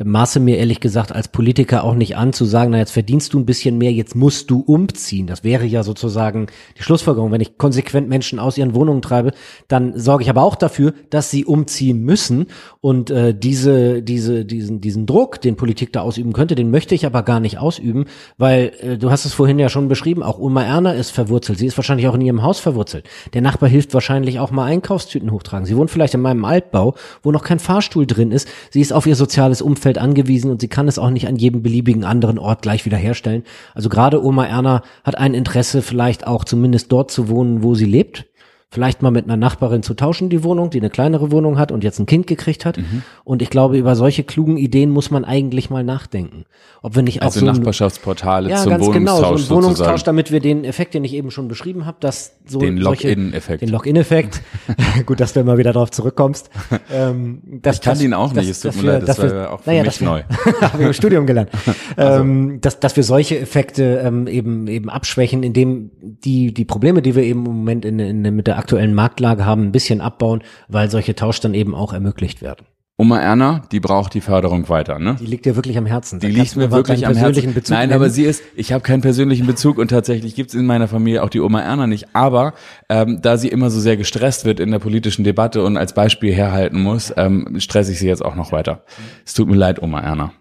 [0.03, 3.39] maße mir ehrlich gesagt als Politiker auch nicht an zu sagen, na jetzt verdienst du
[3.39, 5.27] ein bisschen mehr, jetzt musst du umziehen.
[5.27, 6.47] Das wäre ja sozusagen
[6.79, 7.33] die Schlussfolgerung.
[7.33, 9.33] Wenn ich konsequent Menschen aus ihren Wohnungen treibe,
[9.69, 12.47] dann sorge ich aber auch dafür, dass sie umziehen müssen.
[12.81, 17.07] Und äh, diese, diese, diesen, diesen Druck, den Politik da ausüben könnte, den möchte ich
[17.07, 18.05] aber gar nicht ausüben,
[18.39, 21.59] weil äh, du hast es vorhin ja schon beschrieben, auch Oma Erna ist verwurzelt.
[21.59, 23.09] Sie ist wahrscheinlich auch in ihrem Haus verwurzelt.
[23.33, 25.67] Der Nachbar hilft wahrscheinlich auch mal Einkaufstüten hochtragen.
[25.67, 28.49] Sie wohnt vielleicht in meinem Altbau wo noch kein Fahrstuhl drin ist.
[28.71, 31.63] Sie ist auf ihr soziales Umfeld angewiesen und sie kann es auch nicht an jedem
[31.63, 33.45] beliebigen anderen Ort gleich wieder herstellen.
[33.75, 37.85] Also gerade Oma Erna hat ein Interesse, vielleicht auch zumindest dort zu wohnen, wo sie
[37.85, 38.27] lebt
[38.69, 41.85] vielleicht mal mit einer Nachbarin zu tauschen, die Wohnung, die eine kleinere Wohnung hat und
[41.85, 42.79] jetzt ein Kind gekriegt hat.
[42.79, 43.03] Mhm.
[43.25, 46.45] Und ich glaube, über solche klugen Ideen muss man eigentlich mal nachdenken.
[46.83, 49.87] Ob wir nicht also auch so Nachbarschaftsportale ja, zum ganz Wohnungstausch genau, so ein Wohnungstausch,
[49.87, 50.05] sozusagen.
[50.05, 53.63] damit wir den Effekt, den ich eben schon beschrieben habe, dass so Den Lock-in-Effekt.
[53.63, 54.43] den Lock-in-Effekt.
[55.07, 56.51] Gut, dass du immer wieder darauf zurückkommst.
[56.93, 59.31] ähm, dass, Ich kannte dass- ihn auch nicht, es tut mir wir- leid, das war
[59.31, 60.23] wir- auch für naja, mich wir- neu.
[60.61, 61.51] Habe ich im Studium gelernt.
[61.97, 67.15] ähm, dass, dass wir solche Effekte ähm, eben eben abschwächen, indem die die Probleme, die
[67.15, 70.91] wir eben im Moment in, in, mit der aktuellen Marktlage haben, ein bisschen abbauen, weil
[70.91, 72.67] solche Tausch dann eben auch ermöglicht werden.
[72.99, 75.17] Oma Erna, die braucht die Förderung weiter, ne?
[75.21, 76.19] Die liegt dir wirklich am Herzen.
[76.19, 77.53] Die liegt mir wirklich am Herzen.
[77.53, 78.01] Bezug Nein, nennen.
[78.01, 81.29] aber sie ist, ich habe keinen persönlichen Bezug und tatsächlich gibt's in meiner Familie auch
[81.29, 82.07] die Oma Erna nicht.
[82.15, 82.55] Aber
[82.89, 86.33] ähm, da sie immer so sehr gestresst wird in der politischen Debatte und als Beispiel
[86.33, 88.83] herhalten muss, ähm, stresse ich sie jetzt auch noch weiter.
[89.27, 90.33] Es tut mir leid, Oma Erna.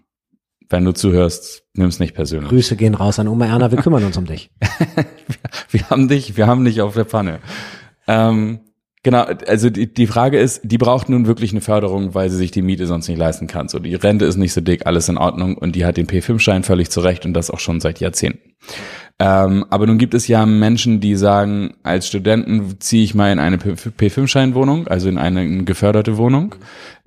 [0.69, 2.49] Wenn du zuhörst, nimm's nicht persönlich.
[2.49, 4.49] Grüße gehen raus an Oma Erna, wir kümmern uns um dich.
[5.69, 7.39] Wir haben dich, wir haben dich auf der Pfanne.
[8.07, 8.59] Ähm,
[9.03, 12.51] genau, also die, die Frage ist, die braucht nun wirklich eine Förderung, weil sie sich
[12.51, 13.67] die Miete sonst nicht leisten kann.
[13.67, 16.63] So, die Rente ist nicht so dick, alles in Ordnung und die hat den P5-Schein
[16.63, 18.55] völlig zurecht und das auch schon seit Jahrzehnten.
[19.17, 23.39] Ähm, aber nun gibt es ja Menschen, die sagen, als Studenten ziehe ich mal in
[23.39, 26.56] eine P5-Schein-Wohnung, also in eine geförderte Wohnung.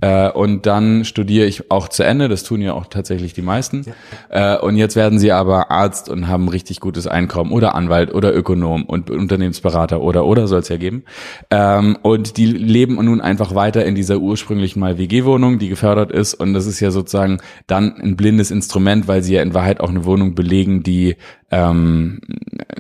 [0.01, 3.85] Äh, und dann studiere ich auch zu Ende, das tun ja auch tatsächlich die meisten.
[4.31, 8.35] Äh, und jetzt werden sie aber Arzt und haben richtig gutes Einkommen oder Anwalt oder
[8.35, 11.03] Ökonom und Unternehmensberater oder oder soll es ja geben.
[11.51, 16.35] Ähm, und die leben nun einfach weiter in dieser ursprünglichen mal WG-Wohnung, die gefördert ist.
[16.35, 19.91] Und das ist ja sozusagen dann ein blindes Instrument, weil sie ja in Wahrheit auch
[19.91, 21.17] eine Wohnung belegen, die
[21.51, 22.21] ähm,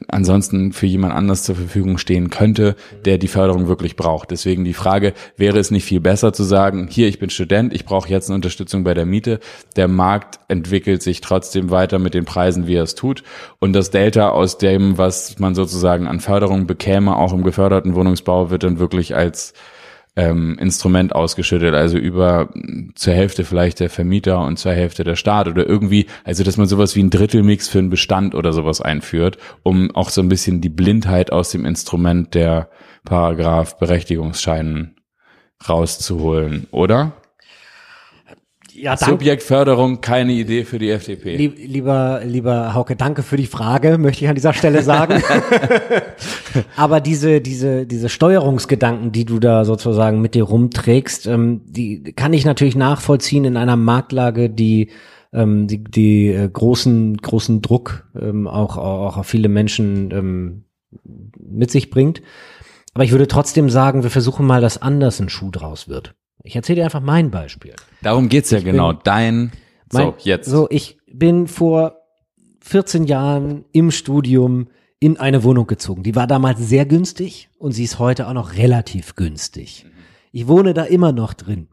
[0.09, 4.31] ansonsten für jemand anders zur Verfügung stehen könnte, der die Förderung wirklich braucht.
[4.31, 7.85] Deswegen die Frage, wäre es nicht viel besser zu sagen, hier, ich bin Student, ich
[7.85, 9.41] brauche jetzt eine Unterstützung bei der Miete.
[9.77, 13.23] Der Markt entwickelt sich trotzdem weiter mit den Preisen, wie er es tut.
[13.59, 18.51] Und das Delta aus dem, was man sozusagen an Förderung bekäme, auch im geförderten Wohnungsbau,
[18.51, 19.55] wird dann wirklich als
[20.19, 25.15] ähm, Instrument ausgeschüttet, also über mh, zur Hälfte vielleicht der Vermieter und zur Hälfte der
[25.15, 28.81] Staat oder irgendwie, also dass man sowas wie ein Drittelmix für einen Bestand oder sowas
[28.81, 32.69] einführt, um auch so ein bisschen die Blindheit aus dem Instrument der
[33.05, 34.97] Paragraph Berechtigungsscheinen
[35.69, 37.13] rauszuholen, oder?
[38.81, 39.13] Ja, danke.
[39.13, 41.37] Subjektförderung, keine Idee für die FDP.
[41.37, 45.23] Lieb, lieber, lieber Hauke, danke für die Frage, möchte ich an dieser Stelle sagen.
[46.77, 52.33] Aber diese, diese, diese Steuerungsgedanken, die du da sozusagen mit dir rumträgst, ähm, die kann
[52.33, 54.91] ich natürlich nachvollziehen in einer Marktlage, die
[55.33, 60.65] ähm, die, die äh, großen, großen Druck ähm, auch, auch auf viele Menschen ähm,
[61.39, 62.23] mit sich bringt.
[62.95, 66.15] Aber ich würde trotzdem sagen, wir versuchen mal, dass anders ein Schuh draus wird.
[66.43, 67.75] Ich erzähle dir einfach mein Beispiel.
[68.03, 68.93] Darum geht's ja genau.
[68.93, 69.53] Dein,
[69.91, 70.49] so, Mein- jetzt.
[70.49, 71.97] So, ich bin vor
[72.61, 74.69] 14 Jahren im Studium
[75.01, 76.03] in eine Wohnung gezogen.
[76.03, 79.87] Die war damals sehr günstig und sie ist heute auch noch relativ günstig.
[80.33, 81.69] Ich wohne da immer noch drin.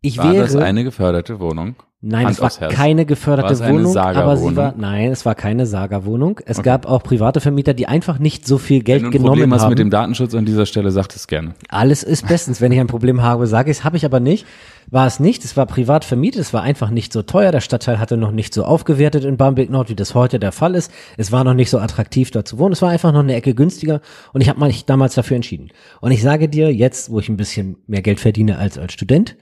[0.00, 1.76] Ich War wäre, das eine geförderte Wohnung?
[2.04, 2.74] Nein, Hand es war Herz.
[2.74, 6.40] keine geförderte War Wohnung, aber sie war, nein, es war keine Saga-Wohnung.
[6.44, 9.28] Es gab auch private Vermieter, die einfach nicht so viel Geld Wenn du ein genommen
[9.28, 9.70] Problem hast haben.
[9.70, 11.54] mit dem Datenschutz an dieser Stelle, sag es gerne.
[11.68, 12.60] Alles ist bestens.
[12.60, 14.46] Wenn ich ein Problem habe, sage ich es, habe ich aber nicht.
[14.90, 15.44] War es nicht.
[15.44, 16.42] Es war privat vermietet.
[16.42, 17.50] Es war einfach nicht so teuer.
[17.52, 20.74] Der Stadtteil hatte noch nicht so aufgewertet in Barmbek Nord, wie das heute der Fall
[20.74, 20.92] ist.
[21.16, 22.72] Es war noch nicht so attraktiv, dort zu wohnen.
[22.72, 24.00] Es war einfach noch eine Ecke günstiger.
[24.32, 25.70] Und ich habe mich damals dafür entschieden.
[26.00, 29.36] Und ich sage dir, jetzt, wo ich ein bisschen mehr Geld verdiene als als Student,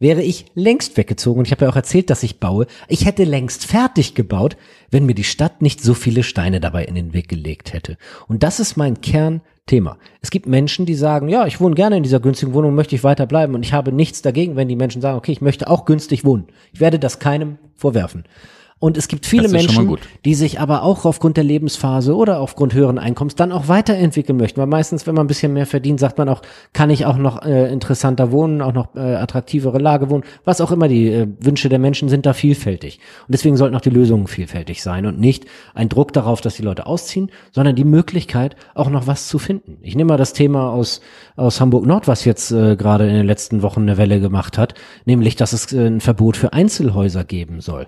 [0.00, 1.38] wäre ich längst weggezogen.
[1.38, 2.66] Und ich habe ja auch erzählt, dass ich baue.
[2.88, 4.56] Ich hätte längst fertig gebaut,
[4.90, 7.96] wenn mir die Stadt nicht so viele Steine dabei in den Weg gelegt hätte.
[8.26, 9.98] Und das ist mein Kernthema.
[10.20, 13.04] Es gibt Menschen, die sagen, ja, ich wohne gerne in dieser günstigen Wohnung, möchte ich
[13.04, 13.54] weiter bleiben.
[13.54, 16.46] Und ich habe nichts dagegen, wenn die Menschen sagen, okay, ich möchte auch günstig wohnen.
[16.72, 18.24] Ich werde das keinem vorwerfen.
[18.80, 22.98] Und es gibt viele Menschen, die sich aber auch aufgrund der Lebensphase oder aufgrund höheren
[22.98, 24.58] Einkommens dann auch weiterentwickeln möchten.
[24.58, 26.40] Weil meistens, wenn man ein bisschen mehr verdient, sagt man auch,
[26.72, 30.24] kann ich auch noch äh, interessanter wohnen, auch noch äh, attraktivere Lage wohnen.
[30.46, 33.00] Was auch immer, die äh, Wünsche der Menschen sind da vielfältig.
[33.28, 36.62] Und deswegen sollten auch die Lösungen vielfältig sein und nicht ein Druck darauf, dass die
[36.62, 39.76] Leute ausziehen, sondern die Möglichkeit, auch noch was zu finden.
[39.82, 41.02] Ich nehme mal das Thema aus,
[41.36, 44.72] aus Hamburg-Nord, was jetzt äh, gerade in den letzten Wochen eine Welle gemacht hat,
[45.04, 47.86] nämlich, dass es äh, ein Verbot für Einzelhäuser geben soll.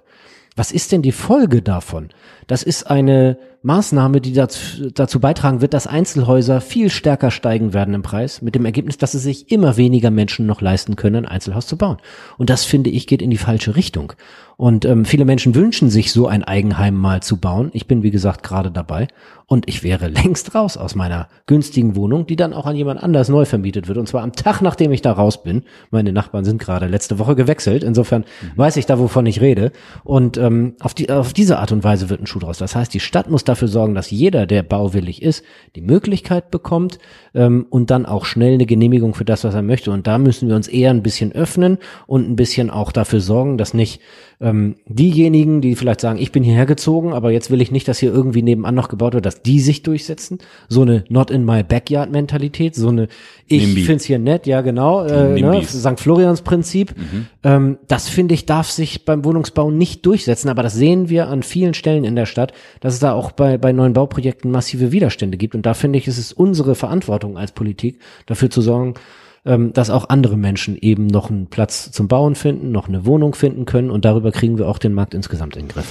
[0.55, 2.11] Was ist denn die Folge davon?
[2.47, 8.03] Das ist eine Maßnahme, die dazu, beitragen wird, dass Einzelhäuser viel stärker steigen werden im
[8.03, 11.67] Preis, mit dem Ergebnis, dass es sich immer weniger Menschen noch leisten können, ein Einzelhaus
[11.67, 11.99] zu bauen.
[12.38, 14.12] Und das finde ich geht in die falsche Richtung.
[14.57, 17.71] Und ähm, viele Menschen wünschen sich so ein Eigenheim mal zu bauen.
[17.73, 19.09] Ich bin, wie gesagt, gerade dabei.
[19.46, 23.28] Und ich wäre längst raus aus meiner günstigen Wohnung, die dann auch an jemand anders
[23.28, 23.98] neu vermietet wird.
[23.98, 25.62] Und zwar am Tag, nachdem ich da raus bin.
[25.90, 27.85] Meine Nachbarn sind gerade letzte Woche gewechselt.
[27.85, 28.59] Insofern mhm.
[28.59, 29.72] weiß ich da, wovon ich rede.
[30.05, 32.59] Und ähm, auf, die, auf diese Art und Weise wird ein Schuh draus.
[32.59, 35.44] Das heißt, die Stadt muss dafür sorgen, dass jeder, der bauwillig ist,
[35.76, 36.98] die Möglichkeit bekommt
[37.35, 39.90] ähm, und dann auch schnell eine Genehmigung für das, was er möchte.
[39.90, 43.59] Und da müssen wir uns eher ein bisschen öffnen und ein bisschen auch dafür sorgen,
[43.59, 44.00] dass nicht
[44.40, 47.98] ähm, diejenigen, die vielleicht sagen, ich bin hierher gezogen, aber jetzt will ich nicht, dass
[47.98, 50.38] hier irgendwie nebenan noch gebaut wird, dass die sich durchsetzen.
[50.68, 53.09] So eine Not in my backyard Mentalität, so eine
[53.46, 53.83] ich Nimbi.
[53.83, 55.98] find's hier nett, ja genau, äh, ne, St.
[55.98, 56.94] Florians Prinzip.
[56.96, 57.26] Mhm.
[57.42, 61.42] Ähm, das finde ich darf sich beim Wohnungsbau nicht durchsetzen, aber das sehen wir an
[61.42, 65.37] vielen Stellen in der Stadt, dass es da auch bei, bei neuen Bauprojekten massive Widerstände
[65.37, 65.55] gibt.
[65.55, 68.94] Und da finde ich, ist es unsere Verantwortung als Politik, dafür zu sorgen,
[69.44, 73.35] ähm, dass auch andere Menschen eben noch einen Platz zum Bauen finden, noch eine Wohnung
[73.35, 75.90] finden können und darüber kriegen wir auch den Markt insgesamt in den Griff.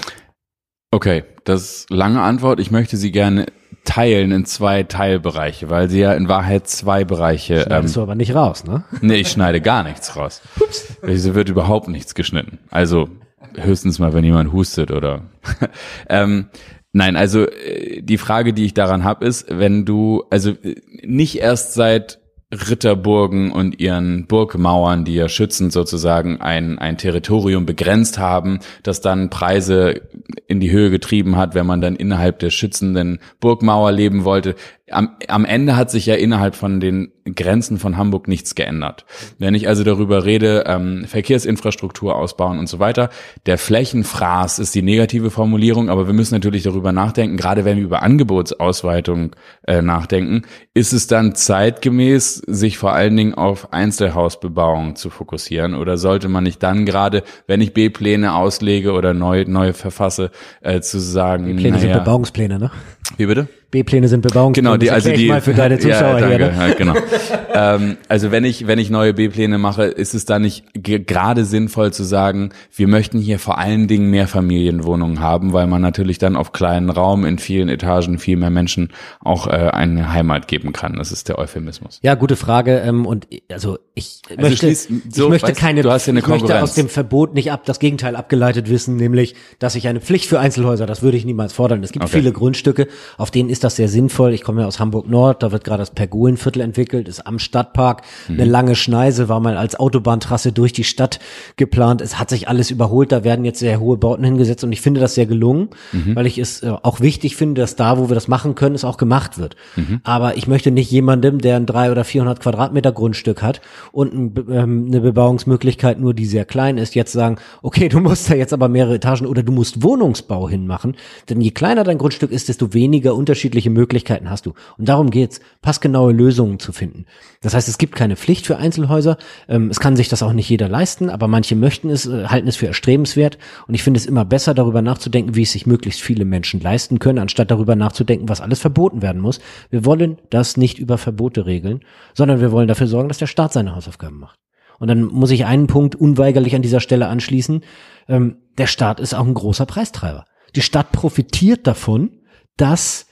[0.92, 2.60] Okay, das lange Antwort.
[2.60, 3.46] Ich möchte sie gerne
[3.86, 7.62] teilen in zwei Teilbereiche, weil sie ja in Wahrheit zwei Bereiche.
[7.62, 8.84] Schneidest ähm, du aber nicht raus, ne?
[9.02, 10.42] Nee, ich schneide gar nichts raus.
[10.60, 10.98] Ups.
[11.02, 12.60] Es wird überhaupt nichts geschnitten.
[12.70, 13.10] Also
[13.56, 15.24] höchstens mal, wenn jemand hustet oder.
[16.10, 16.48] ähm,
[16.92, 21.40] nein, also äh, die Frage, die ich daran habe, ist, wenn du also äh, nicht
[21.40, 22.21] erst seit
[22.52, 29.30] Ritterburgen und ihren Burgmauern, die ja schützend sozusagen ein, ein Territorium begrenzt haben, das dann
[29.30, 30.02] Preise
[30.48, 34.56] in die Höhe getrieben hat, wenn man dann innerhalb der schützenden Burgmauer leben wollte
[34.92, 39.06] am, am Ende hat sich ja innerhalb von den Grenzen von Hamburg nichts geändert.
[39.38, 43.10] Wenn ich also darüber rede, ähm, Verkehrsinfrastruktur ausbauen und so weiter,
[43.46, 47.84] der Flächenfraß ist die negative Formulierung, aber wir müssen natürlich darüber nachdenken, gerade wenn wir
[47.84, 49.36] über Angebotsausweitung
[49.68, 55.98] äh, nachdenken, ist es dann zeitgemäß, sich vor allen Dingen auf Einzelhausbebauung zu fokussieren oder
[55.98, 61.00] sollte man nicht dann gerade, wenn ich B-Pläne auslege oder neu, neu verfasse, äh, zu
[61.00, 62.72] sagen, B-Pläne naja, sind Bebauungspläne, ne?
[63.18, 63.48] Wie bitte?
[63.72, 64.68] B-Pläne sind Bebauungspläne.
[64.68, 66.52] Genau, die, also die, mal für deine Zuschauer ja, danke, hier.
[66.52, 66.68] Ne?
[66.70, 66.96] Ja, genau.
[67.54, 71.94] ähm, also wenn ich, wenn ich neue B-Pläne mache, ist es da nicht gerade sinnvoll
[71.94, 76.36] zu sagen, wir möchten hier vor allen Dingen mehr Familienwohnungen haben, weil man natürlich dann
[76.36, 78.90] auf kleinen Raum in vielen Etagen viel mehr Menschen
[79.22, 80.98] auch äh, eine Heimat geben kann.
[80.98, 82.00] Das ist der Euphemismus.
[82.02, 82.80] Ja, gute Frage.
[82.80, 86.28] Ähm, und also ich also möchte, so, ich möchte keine, du hast ja eine ich
[86.28, 90.26] möchte aus dem Verbot nicht ab das Gegenteil abgeleitet wissen, nämlich, dass ich eine Pflicht
[90.26, 91.84] für Einzelhäuser, das würde ich niemals fordern.
[91.84, 92.18] Es gibt okay.
[92.18, 94.34] viele Grundstücke, auf denen ist ist das sehr sinnvoll.
[94.34, 98.02] Ich komme ja aus Hamburg Nord, da wird gerade das Pergolenviertel entwickelt, ist am Stadtpark
[98.28, 98.40] mhm.
[98.40, 101.20] eine lange Schneise, war mal als Autobahntrasse durch die Stadt
[101.58, 102.02] geplant.
[102.02, 105.00] Es hat sich alles überholt, da werden jetzt sehr hohe Bauten hingesetzt und ich finde
[105.00, 106.16] das sehr gelungen, mhm.
[106.16, 108.84] weil ich es äh, auch wichtig finde, dass da, wo wir das machen können, es
[108.84, 109.56] auch gemacht wird.
[109.76, 110.02] Mhm.
[110.04, 114.34] Aber ich möchte nicht jemandem, der ein drei oder 400 Quadratmeter Grundstück hat und ein,
[114.50, 118.54] ähm, eine Bebauungsmöglichkeit nur, die sehr klein ist, jetzt sagen, okay, du musst da jetzt
[118.54, 120.96] aber mehrere Etagen oder du musst Wohnungsbau hinmachen.
[121.30, 124.54] Denn je kleiner dein Grundstück ist, desto weniger Unterschied unterschiedliche Möglichkeiten hast du.
[124.78, 127.06] Und darum geht's, passgenaue Lösungen zu finden.
[127.42, 129.18] Das heißt, es gibt keine Pflicht für Einzelhäuser.
[129.50, 132.48] Ähm, es kann sich das auch nicht jeder leisten, aber manche möchten es, äh, halten
[132.48, 133.38] es für erstrebenswert.
[133.68, 137.00] Und ich finde es immer besser, darüber nachzudenken, wie es sich möglichst viele Menschen leisten
[137.00, 139.42] können, anstatt darüber nachzudenken, was alles verboten werden muss.
[139.70, 141.82] Wir wollen das nicht über Verbote regeln,
[142.14, 144.40] sondern wir wollen dafür sorgen, dass der Staat seine Hausaufgaben macht.
[144.80, 147.62] Und dann muss ich einen Punkt unweigerlich an dieser Stelle anschließen.
[148.08, 150.26] Ähm, der Staat ist auch ein großer Preistreiber.
[150.56, 152.22] Die Stadt profitiert davon,
[152.58, 153.08] dass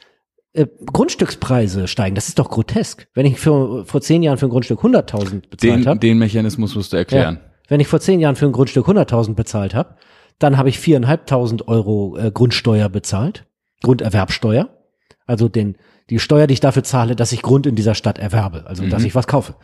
[0.53, 2.15] äh, Grundstückspreise steigen.
[2.15, 3.07] Das ist doch grotesk.
[3.13, 5.99] Wenn ich für, vor zehn Jahren für ein Grundstück 100.000 bezahlt habe.
[5.99, 7.39] Den Mechanismus musst du erklären.
[7.43, 9.95] Ja, wenn ich vor zehn Jahren für ein Grundstück 100.000 bezahlt habe,
[10.39, 13.45] dann habe ich viereinhalbtausend Euro äh, Grundsteuer bezahlt,
[13.83, 14.69] Grunderwerbsteuer,
[15.27, 15.77] also den
[16.09, 18.89] die Steuer, die ich dafür zahle, dass ich Grund in dieser Stadt erwerbe, also mhm.
[18.89, 19.55] dass ich was kaufe.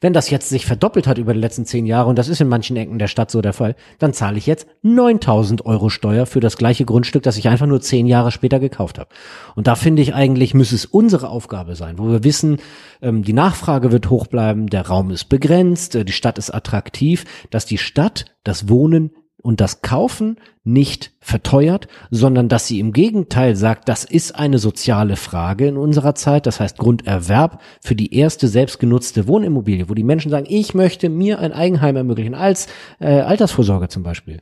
[0.00, 2.48] Wenn das jetzt sich verdoppelt hat über die letzten zehn Jahre, und das ist in
[2.48, 6.40] manchen Ecken der Stadt so der Fall, dann zahle ich jetzt 9000 Euro Steuer für
[6.40, 9.10] das gleiche Grundstück, das ich einfach nur zehn Jahre später gekauft habe.
[9.54, 12.56] Und da finde ich eigentlich, müsste es unsere Aufgabe sein, wo wir wissen,
[13.00, 17.24] ähm, die Nachfrage wird hoch bleiben, der Raum ist begrenzt, äh, die Stadt ist attraktiv,
[17.50, 19.12] dass die Stadt das Wohnen
[19.42, 25.16] und das Kaufen nicht verteuert, sondern dass sie im Gegenteil sagt, das ist eine soziale
[25.16, 30.30] Frage in unserer Zeit, das heißt Grunderwerb für die erste selbstgenutzte Wohnimmobilie, wo die Menschen
[30.30, 32.68] sagen, ich möchte mir ein Eigenheim ermöglichen, als
[33.00, 34.40] äh, Altersvorsorge zum Beispiel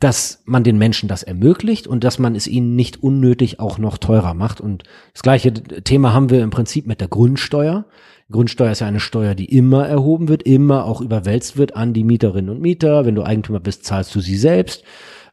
[0.00, 3.96] dass man den Menschen das ermöglicht und dass man es ihnen nicht unnötig auch noch
[3.96, 4.60] teurer macht.
[4.60, 4.82] Und
[5.14, 7.86] das gleiche Thema haben wir im Prinzip mit der Grundsteuer.
[8.30, 12.04] Grundsteuer ist ja eine Steuer, die immer erhoben wird, immer auch überwälzt wird an die
[12.04, 13.04] Mieterinnen und Mieter.
[13.04, 14.84] Wenn du Eigentümer bist, zahlst du sie selbst.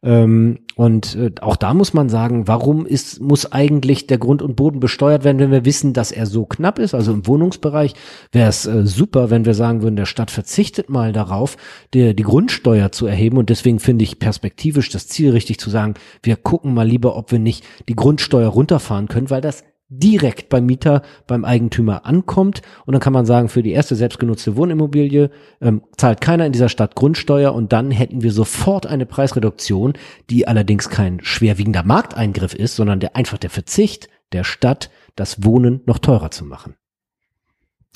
[0.04, 4.56] Ähm, und äh, auch da muss man sagen, warum ist, muss eigentlich der Grund und
[4.56, 6.96] Boden besteuert werden, wenn wir wissen, dass er so knapp ist?
[6.96, 7.94] Also im Wohnungsbereich
[8.32, 11.56] wäre es äh, super, wenn wir sagen würden, der Stadt verzichtet mal darauf,
[11.94, 13.38] die, die Grundsteuer zu erheben.
[13.38, 15.94] Und deswegen finde ich perspektivisch das Ziel richtig zu sagen,
[16.24, 20.66] wir gucken mal lieber, ob wir nicht die Grundsteuer runterfahren können, weil das direkt beim
[20.66, 22.62] Mieter, beim Eigentümer ankommt.
[22.86, 25.30] Und dann kann man sagen, für die erste selbstgenutzte Wohnimmobilie
[25.60, 29.94] ähm, zahlt keiner in dieser Stadt Grundsteuer und dann hätten wir sofort eine Preisreduktion,
[30.30, 35.82] die allerdings kein schwerwiegender Markteingriff ist, sondern der einfach der Verzicht der Stadt, das Wohnen
[35.86, 36.76] noch teurer zu machen.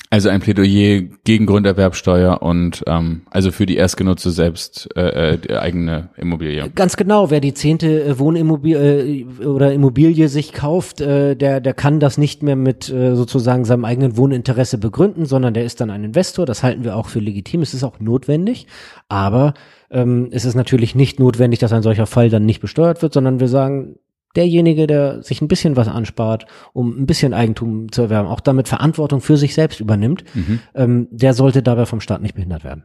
[0.08, 6.10] Also ein Plädoyer gegen Grunderwerbsteuer und ähm, also für die erstgenutzte selbst äh, äh, eigene
[6.16, 6.70] Immobilie.
[6.76, 11.74] Ganz genau, wer die zehnte äh, Wohnimmobilie äh, oder Immobilie sich kauft, äh, der der
[11.74, 15.90] kann das nicht mehr mit äh, sozusagen seinem eigenen Wohninteresse begründen, sondern der ist dann
[15.90, 16.46] ein Investor.
[16.46, 17.62] Das halten wir auch für legitim.
[17.62, 18.68] Es ist auch notwendig,
[19.08, 19.54] aber
[19.90, 23.40] ähm, es ist natürlich nicht notwendig, dass ein solcher Fall dann nicht besteuert wird, sondern
[23.40, 23.96] wir sagen,
[24.36, 28.68] derjenige, der sich ein bisschen was anspart, um ein bisschen Eigentum zu erwerben, auch damit
[28.68, 30.60] Verantwortung für sich selbst übernimmt, mhm.
[30.74, 32.84] ähm, der sollte dabei vom Staat nicht behindert werden.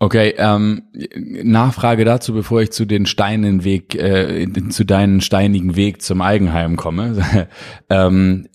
[0.00, 0.82] Okay, ähm,
[1.14, 6.76] Nachfrage dazu, bevor ich zu den steinigen Weg, äh, zu deinen steinigen Weg zum Eigenheim
[6.76, 7.48] komme.
[7.90, 8.48] ähm,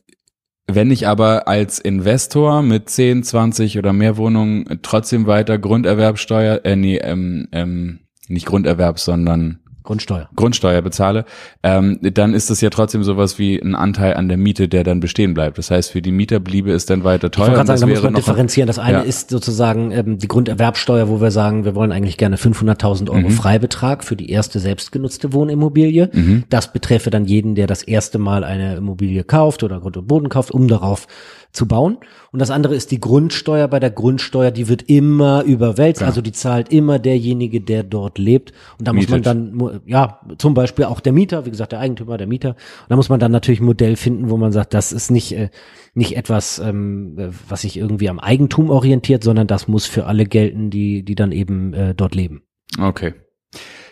[0.68, 6.76] wenn ich aber als Investor mit 10, 20 oder mehr Wohnungen trotzdem weiter Grunderwerbsteuer, äh,
[6.76, 9.60] nee, ähm, ähm, nicht Grunderwerb, sondern
[9.90, 10.30] Grundsteuer.
[10.36, 11.26] Grundsteuer bezahle,
[11.64, 15.00] ähm, dann ist das ja trotzdem sowas wie ein Anteil an der Miete, der dann
[15.00, 15.58] bestehen bleibt.
[15.58, 17.50] Das heißt, für die Mieter bliebe es dann weiter teuer.
[17.50, 18.68] Ich sagen, da muss man differenzieren.
[18.68, 19.04] Das eine ja.
[19.04, 23.32] ist sozusagen ähm, die Grunderwerbsteuer, wo wir sagen, wir wollen eigentlich gerne 500.000 Euro mhm.
[23.32, 26.12] Freibetrag für die erste selbstgenutzte Wohnimmobilie.
[26.14, 26.44] Mhm.
[26.52, 30.30] Das beträfe dann jeden, der das erste Mal eine Immobilie kauft oder Grund und Boden
[30.30, 31.08] kauft, um darauf
[31.52, 31.98] zu bauen.
[32.32, 33.68] Und das andere ist die Grundsteuer.
[33.68, 36.02] Bei der Grundsteuer, die wird immer überwälzt.
[36.02, 36.08] Ja.
[36.08, 38.54] Also die zahlt immer derjenige, der dort lebt.
[38.78, 39.10] Und da Mietet.
[39.10, 42.50] muss man dann, ja, zum Beispiel auch der Mieter, wie gesagt, der Eigentümer, der Mieter.
[42.50, 45.32] Und da muss man dann natürlich ein Modell finden, wo man sagt, das ist nicht,
[45.32, 45.50] äh,
[45.96, 50.70] nicht etwas, ähm, was sich irgendwie am Eigentum orientiert, sondern das muss für alle gelten,
[50.70, 52.44] die, die dann eben äh, dort leben.
[52.80, 53.16] Okay.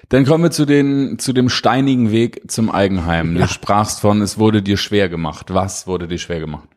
[0.09, 3.35] Dann kommen wir zu den zu dem steinigen Weg zum Eigenheim.
[3.35, 5.53] Du sprachst von, es wurde dir schwer gemacht.
[5.53, 6.69] Was wurde dir schwer gemacht?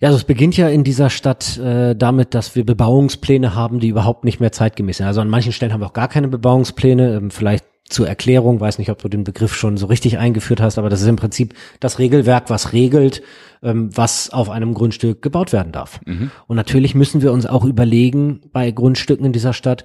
[0.00, 3.88] Ja, also es beginnt ja in dieser Stadt äh, damit, dass wir Bebauungspläne haben, die
[3.88, 5.06] überhaupt nicht mehr zeitgemäß sind.
[5.06, 7.16] Also an manchen Stellen haben wir auch gar keine Bebauungspläne.
[7.16, 10.78] Ähm, vielleicht zur Erklärung, weiß nicht, ob du den Begriff schon so richtig eingeführt hast,
[10.78, 13.20] aber das ist im Prinzip das Regelwerk, was regelt,
[13.62, 16.00] ähm, was auf einem Grundstück gebaut werden darf.
[16.06, 16.30] Mhm.
[16.46, 19.84] Und natürlich müssen wir uns auch überlegen bei Grundstücken in dieser Stadt,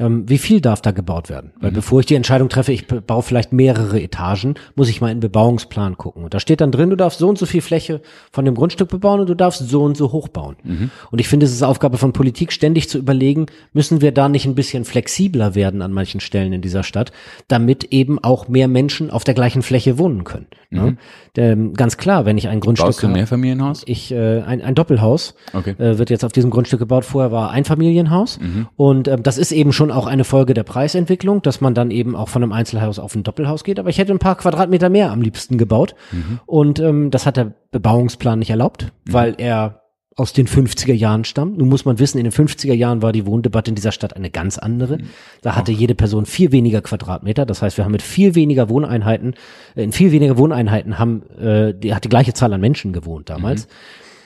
[0.00, 1.52] ähm, wie viel darf da gebaut werden?
[1.60, 1.76] Weil mhm.
[1.76, 5.20] bevor ich die Entscheidung treffe, ich baue vielleicht mehrere Etagen, muss ich mal in den
[5.20, 6.24] Bebauungsplan gucken.
[6.24, 8.88] Und da steht dann drin, du darfst so und so viel Fläche von dem Grundstück
[8.88, 10.56] bebauen und du darfst so und so hoch bauen.
[10.62, 10.90] Mhm.
[11.10, 14.46] Und ich finde, es ist Aufgabe von Politik, ständig zu überlegen, müssen wir da nicht
[14.46, 17.12] ein bisschen flexibler werden an manchen Stellen in dieser Stadt,
[17.48, 20.46] damit eben auch mehr Menschen auf der gleichen Fläche wohnen können.
[20.70, 20.98] Ne?
[21.38, 23.84] Der, ganz klar, wenn ich ein Grundstück Baust du ein Mehrfamilienhaus?
[23.86, 25.76] Ich äh, ein, ein Doppelhaus okay.
[25.78, 27.04] äh, wird jetzt auf diesem Grundstück gebaut.
[27.04, 28.66] Vorher war ein Familienhaus mhm.
[28.74, 32.16] und äh, das ist eben schon auch eine Folge der Preisentwicklung, dass man dann eben
[32.16, 33.78] auch von einem Einzelhaus auf ein Doppelhaus geht.
[33.78, 36.40] Aber ich hätte ein paar Quadratmeter mehr am liebsten gebaut mhm.
[36.46, 39.12] und ähm, das hat der Bebauungsplan nicht erlaubt, mhm.
[39.12, 39.82] weil er
[40.18, 41.58] aus den 50er Jahren stammt.
[41.58, 44.30] Nun muss man wissen, in den 50er Jahren war die Wohndebatte in dieser Stadt eine
[44.30, 44.98] ganz andere.
[44.98, 45.10] Mhm.
[45.42, 47.46] Da hatte jede Person viel weniger Quadratmeter.
[47.46, 49.34] Das heißt, wir haben mit viel weniger Wohneinheiten,
[49.76, 53.30] äh, in viel weniger Wohneinheiten haben, äh, die hat die gleiche Zahl an Menschen gewohnt
[53.30, 53.66] damals.
[53.66, 53.70] Mhm.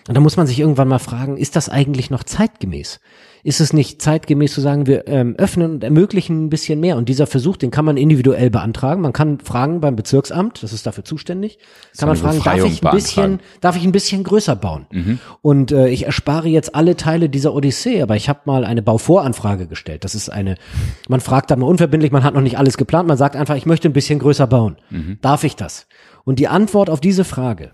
[0.08, 3.00] Und da muss man sich irgendwann mal fragen, ist das eigentlich noch zeitgemäß?
[3.44, 6.96] ist es nicht zeitgemäß zu sagen, wir ähm, öffnen und ermöglichen ein bisschen mehr?
[6.96, 9.02] Und dieser Versuch, den kann man individuell beantragen.
[9.02, 11.58] Man kann fragen beim Bezirksamt, das ist dafür zuständig,
[11.98, 14.86] kann man fragen, darf ich ein bisschen, darf ich ein bisschen größer bauen?
[14.92, 15.18] Mhm.
[15.40, 19.66] Und äh, ich erspare jetzt alle Teile dieser Odyssee, aber ich habe mal eine Bauvoranfrage
[19.66, 20.04] gestellt.
[20.04, 20.54] Das ist eine,
[21.08, 23.66] man fragt dann mal unverbindlich, man hat noch nicht alles geplant, man sagt einfach, ich
[23.66, 24.76] möchte ein bisschen größer bauen.
[24.90, 25.18] Mhm.
[25.20, 25.86] Darf ich das?
[26.24, 27.72] Und die Antwort auf diese Frage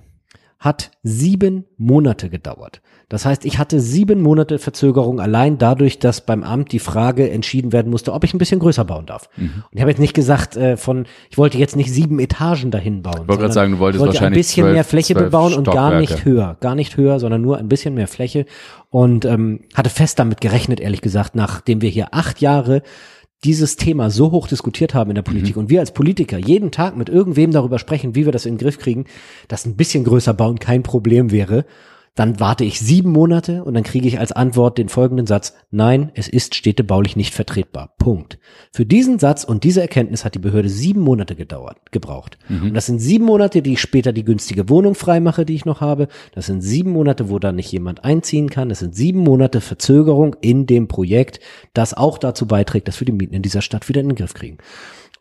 [0.59, 2.81] hat sieben Monate gedauert.
[3.09, 7.73] Das heißt, ich hatte sieben Monate Verzögerung allein dadurch, dass beim Amt die Frage entschieden
[7.73, 9.31] werden musste, ob ich ein bisschen größer bauen darf.
[9.37, 9.63] Mhm.
[9.71, 13.03] Und ich habe jetzt nicht gesagt äh, von, ich wollte jetzt nicht sieben Etagen dahin
[13.03, 13.23] bauen.
[13.23, 15.65] Ich wollte gerade sagen, du wolltest wollte wahrscheinlich ein bisschen 12, mehr Fläche bebauen und
[15.65, 18.45] gar nicht höher, gar nicht höher, sondern nur ein bisschen mehr Fläche
[18.91, 22.83] und ähm, hatte fest damit gerechnet, ehrlich gesagt, nachdem wir hier acht Jahre
[23.45, 25.62] dieses Thema so hoch diskutiert haben in der Politik mhm.
[25.62, 28.59] und wir als Politiker jeden Tag mit irgendwem darüber sprechen, wie wir das in den
[28.59, 29.05] Griff kriegen,
[29.47, 31.64] dass ein bisschen größer bauen kein Problem wäre
[32.19, 36.11] dann warte ich sieben Monate und dann kriege ich als Antwort den folgenden Satz, nein,
[36.14, 37.95] es ist städtebaulich nicht vertretbar.
[37.97, 38.41] Punkt.
[38.73, 42.37] Für diesen Satz und diese Erkenntnis hat die Behörde sieben Monate gedauert, gebraucht.
[42.49, 42.69] Mhm.
[42.69, 45.81] Und das sind sieben Monate, die ich später die günstige Wohnung freimache, die ich noch
[45.81, 46.09] habe.
[46.35, 48.69] Das sind sieben Monate, wo da nicht jemand einziehen kann.
[48.69, 51.39] Das sind sieben Monate Verzögerung in dem Projekt,
[51.73, 54.35] das auch dazu beiträgt, dass wir die Mieten in dieser Stadt wieder in den Griff
[54.35, 54.59] kriegen.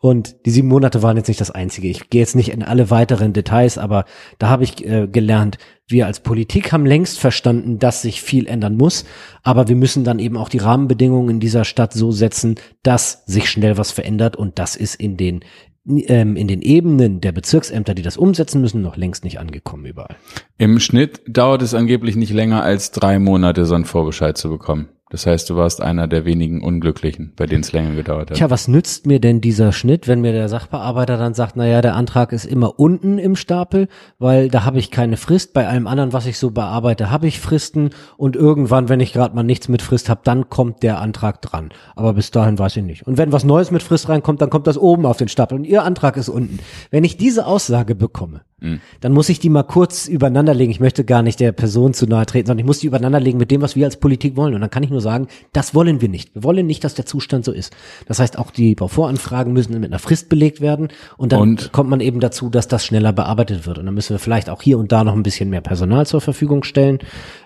[0.00, 1.88] Und die sieben Monate waren jetzt nicht das einzige.
[1.88, 4.04] Ich gehe jetzt nicht in alle weiteren Details, aber
[4.38, 8.76] da habe ich äh, gelernt, wir als Politik haben längst verstanden, dass sich viel ändern
[8.76, 9.04] muss,
[9.42, 13.50] aber wir müssen dann eben auch die Rahmenbedingungen in dieser Stadt so setzen, dass sich
[13.50, 15.40] schnell was verändert und das ist in den
[15.88, 20.16] ähm, in den Ebenen der Bezirksämter, die das umsetzen müssen, noch längst nicht angekommen überall.
[20.58, 24.90] Im Schnitt dauert es angeblich nicht länger als drei Monate, so einen Vorbescheid zu bekommen.
[25.10, 28.36] Das heißt, du warst einer der wenigen Unglücklichen, bei denen es länger gedauert hat.
[28.36, 31.80] Tja, was nützt mir denn dieser Schnitt, wenn mir der Sachbearbeiter dann sagt, na ja,
[31.80, 33.88] der Antrag ist immer unten im Stapel,
[34.18, 35.54] weil da habe ich keine Frist.
[35.54, 39.34] Bei allem anderen, was ich so bearbeite, habe ich Fristen und irgendwann, wenn ich gerade
[39.34, 41.70] mal nichts mit Frist habe, dann kommt der Antrag dran.
[41.96, 43.06] Aber bis dahin weiß ich nicht.
[43.06, 45.64] Und wenn was Neues mit Frist reinkommt, dann kommt das oben auf den Stapel und
[45.64, 46.58] Ihr Antrag ist unten.
[46.90, 48.80] Wenn ich diese Aussage bekomme, mhm.
[49.00, 50.70] dann muss ich die mal kurz übereinander legen.
[50.70, 53.38] Ich möchte gar nicht der Person zu nahe treten, sondern ich muss die übereinander legen
[53.38, 54.54] mit dem, was wir als Politik wollen.
[54.54, 56.34] Und dann kann ich nur nur sagen, das wollen wir nicht.
[56.34, 57.74] Wir wollen nicht, dass der Zustand so ist.
[58.06, 61.72] Das heißt, auch die Bauvoranfragen müssen mit einer Frist belegt werden und dann und?
[61.72, 63.78] kommt man eben dazu, dass das schneller bearbeitet wird.
[63.78, 66.20] Und dann müssen wir vielleicht auch hier und da noch ein bisschen mehr Personal zur
[66.20, 66.98] Verfügung stellen.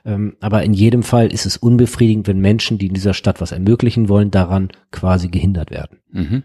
[0.04, 3.52] Ähm, aber in jedem Fall ist es unbefriedigend, wenn Menschen, die in dieser Stadt was
[3.52, 5.98] ermöglichen wollen, daran quasi gehindert werden.
[6.10, 6.42] Mhm.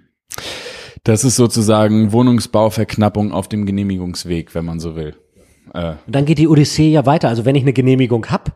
[1.04, 5.16] Das ist sozusagen Wohnungsbauverknappung auf dem Genehmigungsweg, wenn man so will.
[5.74, 5.92] Äh.
[6.06, 7.30] Und dann geht die Odyssee ja weiter.
[7.30, 8.52] Also wenn ich eine Genehmigung habe,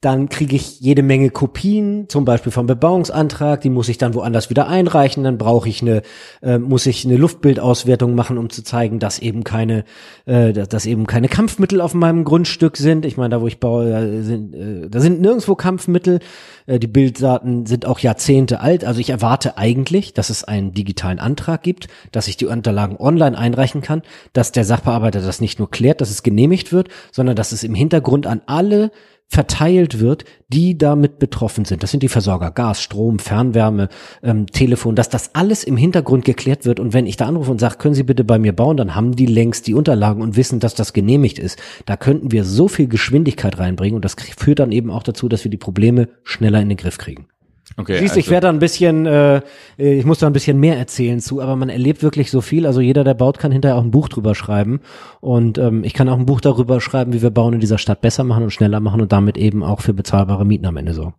[0.00, 4.48] dann kriege ich jede Menge Kopien, zum Beispiel vom Bebauungsantrag, die muss ich dann woanders
[4.48, 6.02] wieder einreichen, dann brauche ich eine,
[6.40, 9.84] äh, muss ich eine Luftbildauswertung machen, um zu zeigen, dass eben keine,
[10.24, 13.04] äh, dass eben keine Kampfmittel auf meinem Grundstück sind.
[13.06, 16.20] Ich meine, da wo ich baue, da sind, äh, da sind nirgendwo Kampfmittel.
[16.66, 18.84] Äh, die Bilddaten sind auch Jahrzehnte alt.
[18.84, 23.36] Also ich erwarte eigentlich, dass es einen digitalen Antrag gibt, dass ich die Unterlagen online
[23.36, 27.50] einreichen kann, dass der Sachbearbeiter das nicht nur klärt, dass es genehmigt wird, sondern dass
[27.50, 28.92] es im Hintergrund an alle
[29.28, 31.82] verteilt wird, die damit betroffen sind.
[31.82, 33.88] Das sind die Versorger, Gas, Strom, Fernwärme,
[34.22, 36.80] ähm, Telefon, dass das alles im Hintergrund geklärt wird.
[36.80, 39.14] Und wenn ich da anrufe und sage, können Sie bitte bei mir bauen, dann haben
[39.14, 41.58] die längst die Unterlagen und wissen, dass das genehmigt ist.
[41.84, 45.44] Da könnten wir so viel Geschwindigkeit reinbringen und das führt dann eben auch dazu, dass
[45.44, 47.28] wir die Probleme schneller in den Griff kriegen.
[47.76, 49.40] Okay, Siehst, also, ich werde da ein bisschen, äh,
[49.76, 52.66] ich muss da ein bisschen mehr erzählen zu, aber man erlebt wirklich so viel.
[52.66, 54.80] Also jeder, der baut, kann hinterher auch ein Buch drüber schreiben.
[55.20, 58.00] Und ähm, ich kann auch ein Buch darüber schreiben, wie wir Bauen in dieser Stadt
[58.00, 61.14] besser machen und schneller machen und damit eben auch für bezahlbare Mieten am Ende sorgen.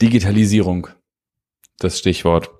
[0.00, 0.88] Digitalisierung
[1.82, 2.50] das Stichwort.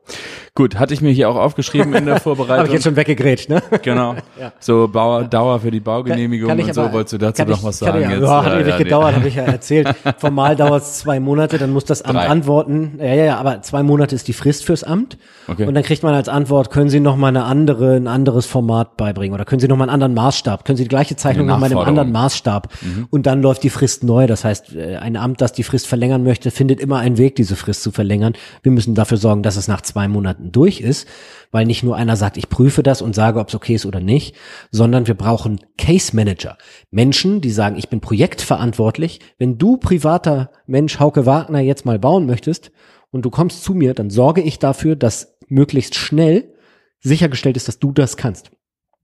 [0.55, 2.59] Gut, hatte ich mir hier auch aufgeschrieben in der Vorbereitung.
[2.59, 3.62] Habe ich jetzt schon weggegrätscht, ne?
[3.82, 4.16] Genau.
[4.38, 4.53] ja.
[4.61, 6.92] So Bauer, Dauer für die Baugenehmigung kann, kann und so.
[6.92, 8.03] Wolltest du dazu noch ich, was sagen?
[8.03, 8.22] Ja, jetzt?
[8.22, 9.16] Ja, hat ewig ja, gedauert, nee.
[9.16, 9.94] habe ich ja erzählt.
[10.18, 12.28] Formal dauert es zwei Monate, dann muss das Amt Drei.
[12.28, 12.98] antworten.
[12.98, 15.16] Ja, ja, ja, aber zwei Monate ist die Frist fürs Amt.
[15.48, 15.64] Okay.
[15.64, 18.98] Und dann kriegt man als Antwort, können Sie noch mal eine andere, ein anderes Format
[18.98, 20.66] beibringen oder können Sie noch mal einen anderen Maßstab?
[20.66, 22.68] Können Sie die gleiche Zeichnung noch mal in einem anderen Maßstab?
[22.82, 23.07] Mhm.
[23.09, 24.26] Und dann läuft die Frist neu.
[24.26, 27.57] Das heißt, äh, ein Amt, das die Frist verlängern möchte, findet immer einen Weg, diese
[27.57, 28.34] Frist zu verlängern.
[28.62, 31.07] Wir müssen dafür sorgen, dass es nach zwei Monaten durch ist,
[31.51, 34.01] weil nicht nur einer sagt, ich prüfe das und sage, ob es okay ist oder
[34.01, 34.34] nicht,
[34.70, 36.57] sondern wir brauchen Case Manager.
[36.90, 39.20] Menschen, die sagen, ich bin projektverantwortlich.
[39.38, 42.72] Wenn du privater Mensch Hauke Wagner jetzt mal bauen möchtest
[43.11, 46.55] und du kommst zu mir, dann sorge ich dafür, dass möglichst schnell
[47.01, 48.51] sichergestellt ist, dass du das kannst.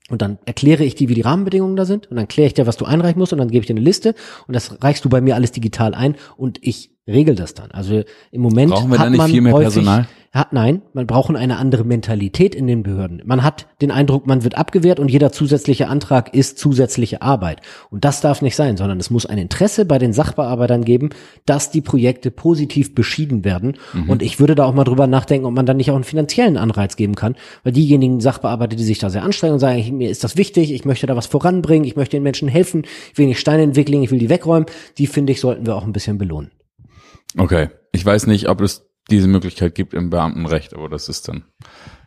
[0.08, 2.06] Und dann erkläre ich dir, wie die Rahmenbedingungen da sind.
[2.06, 3.34] Und dann kläre ich dir, was du einreichen musst.
[3.34, 4.14] Und dann gebe ich dir eine Liste.
[4.46, 6.16] Und das reichst du bei mir alles digital ein.
[6.38, 7.70] Und ich regel das dann.
[7.72, 10.08] Also im Moment brauchen wir da nicht viel mehr häufig, Personal.
[10.32, 13.22] Hat, nein, man braucht eine andere Mentalität in den Behörden.
[13.24, 17.62] Man hat den Eindruck, man wird abgewehrt und jeder zusätzliche Antrag ist zusätzliche Arbeit.
[17.90, 21.10] Und das darf nicht sein, sondern es muss ein Interesse bei den Sachbearbeitern geben,
[21.46, 23.78] dass die Projekte positiv beschieden werden.
[23.94, 24.10] Mhm.
[24.10, 26.58] Und ich würde da auch mal drüber nachdenken, ob man dann nicht auch einen finanziellen
[26.58, 30.24] Anreiz geben kann, weil diejenigen Sachbearbeiter, die sich da sehr anstrengen und sagen, mir ist
[30.24, 33.40] das wichtig, ich möchte da was voranbringen, ich möchte den Menschen helfen, ich will nicht
[33.40, 34.66] Steine entwickeln, ich will die wegräumen,
[34.98, 36.50] die finde ich, sollten wir auch ein bisschen belohnen.
[37.36, 37.68] Okay.
[37.92, 41.44] Ich weiß nicht, ob es diese Möglichkeit gibt im Beamtenrecht, aber das ist dann.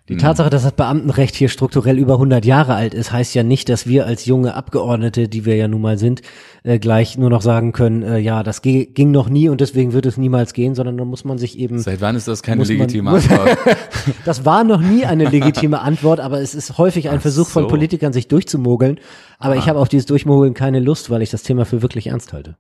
[0.09, 3.69] Die Tatsache, dass das Beamtenrecht hier strukturell über 100 Jahre alt ist, heißt ja nicht,
[3.69, 6.21] dass wir als junge Abgeordnete, die wir ja nun mal sind,
[6.63, 10.05] äh, gleich nur noch sagen können, äh, ja, das ging noch nie und deswegen wird
[10.05, 11.79] es niemals gehen, sondern dann muss man sich eben.
[11.79, 13.57] Seit wann ist das keine legitime man, Antwort?
[14.25, 17.61] das war noch nie eine legitime Antwort, aber es ist häufig ein Ach Versuch so.
[17.61, 18.99] von Politikern, sich durchzumogeln.
[19.39, 19.57] Aber ah.
[19.57, 22.57] ich habe auf dieses Durchmogeln keine Lust, weil ich das Thema für wirklich ernst halte.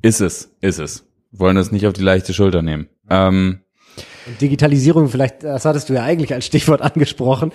[0.00, 2.88] Ist es, ist es wollen das nicht auf die leichte Schulter nehmen.
[3.10, 3.60] Ähm,
[4.40, 7.52] Digitalisierung, vielleicht, das hattest du ja eigentlich als Stichwort angesprochen.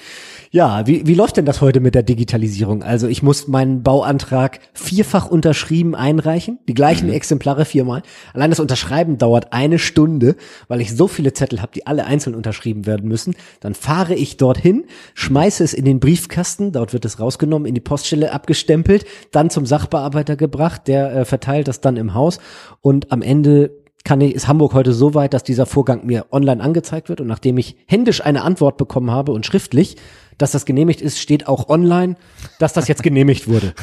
[0.51, 2.83] Ja, wie, wie läuft denn das heute mit der Digitalisierung?
[2.83, 7.13] Also ich muss meinen Bauantrag vierfach unterschrieben einreichen, die gleichen mhm.
[7.13, 8.03] Exemplare viermal.
[8.35, 10.35] Allein das Unterschreiben dauert eine Stunde,
[10.67, 13.33] weil ich so viele Zettel habe, die alle einzeln unterschrieben werden müssen.
[13.61, 14.85] Dann fahre ich dorthin,
[15.15, 19.65] schmeiße es in den Briefkasten, dort wird es rausgenommen, in die Poststelle abgestempelt, dann zum
[19.65, 22.37] Sachbearbeiter gebracht, der äh, verteilt das dann im Haus
[22.81, 26.61] und am Ende kann ich, ist Hamburg heute so weit, dass dieser Vorgang mir online
[26.61, 29.95] angezeigt wird und nachdem ich händisch eine Antwort bekommen habe und schriftlich,
[30.37, 32.15] dass das genehmigt ist, steht auch online,
[32.59, 33.73] dass das jetzt genehmigt wurde.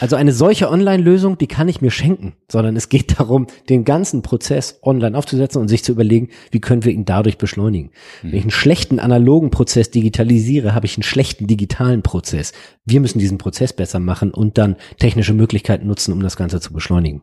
[0.00, 4.22] Also eine solche Online-Lösung, die kann ich mir schenken, sondern es geht darum, den ganzen
[4.22, 7.90] Prozess online aufzusetzen und sich zu überlegen, wie können wir ihn dadurch beschleunigen.
[8.22, 12.52] Wenn ich einen schlechten analogen Prozess digitalisiere, habe ich einen schlechten digitalen Prozess.
[12.84, 16.72] Wir müssen diesen Prozess besser machen und dann technische Möglichkeiten nutzen, um das Ganze zu
[16.72, 17.22] beschleunigen.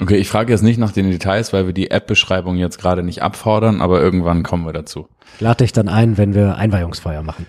[0.00, 3.22] Okay, ich frage jetzt nicht nach den Details, weil wir die App-Beschreibung jetzt gerade nicht
[3.22, 5.08] abfordern, aber irgendwann kommen wir dazu.
[5.40, 7.46] Lade dich dann ein, wenn wir Einweihungsfeier machen.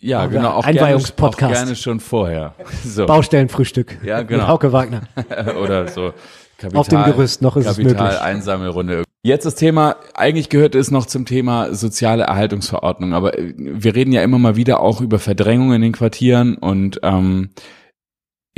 [0.00, 0.50] Ja, Aber genau.
[0.50, 1.38] Auch Einweihungspodcast.
[1.38, 2.54] Gerne, auch gerne schon vorher.
[2.84, 3.06] So.
[3.06, 3.98] Baustellenfrühstück.
[4.04, 4.40] Ja, genau.
[4.40, 5.02] Mit Hauke Wagner.
[5.62, 6.12] Oder so.
[6.58, 8.20] Kapital, Auf dem Gerüst noch ist Kapital, es möglich.
[8.20, 9.04] Einsammelrunde.
[9.22, 14.12] Jetzt das Thema, eigentlich gehört es noch zum Thema soziale Erhaltungsverordnung, aber äh, wir reden
[14.12, 17.50] ja immer mal wieder auch über Verdrängung in den Quartieren und ähm,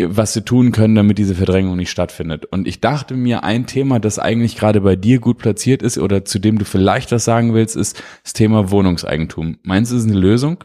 [0.09, 2.47] was sie tun können, damit diese Verdrängung nicht stattfindet.
[2.47, 6.25] Und ich dachte mir, ein Thema, das eigentlich gerade bei dir gut platziert ist oder
[6.25, 9.59] zu dem du vielleicht was sagen willst, ist das Thema Wohnungseigentum.
[9.63, 10.65] Meinst du, es ist eine Lösung?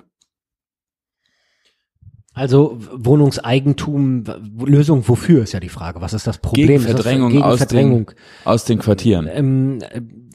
[2.36, 4.26] Also Wohnungseigentum,
[4.66, 6.02] Lösung wofür ist ja die Frage.
[6.02, 6.68] Was ist das Problem?
[6.68, 8.08] Gegen Verdrängung, gegen aus, Verdrängung.
[8.08, 9.30] Den, aus den Quartieren.
[9.32, 9.80] Ähm,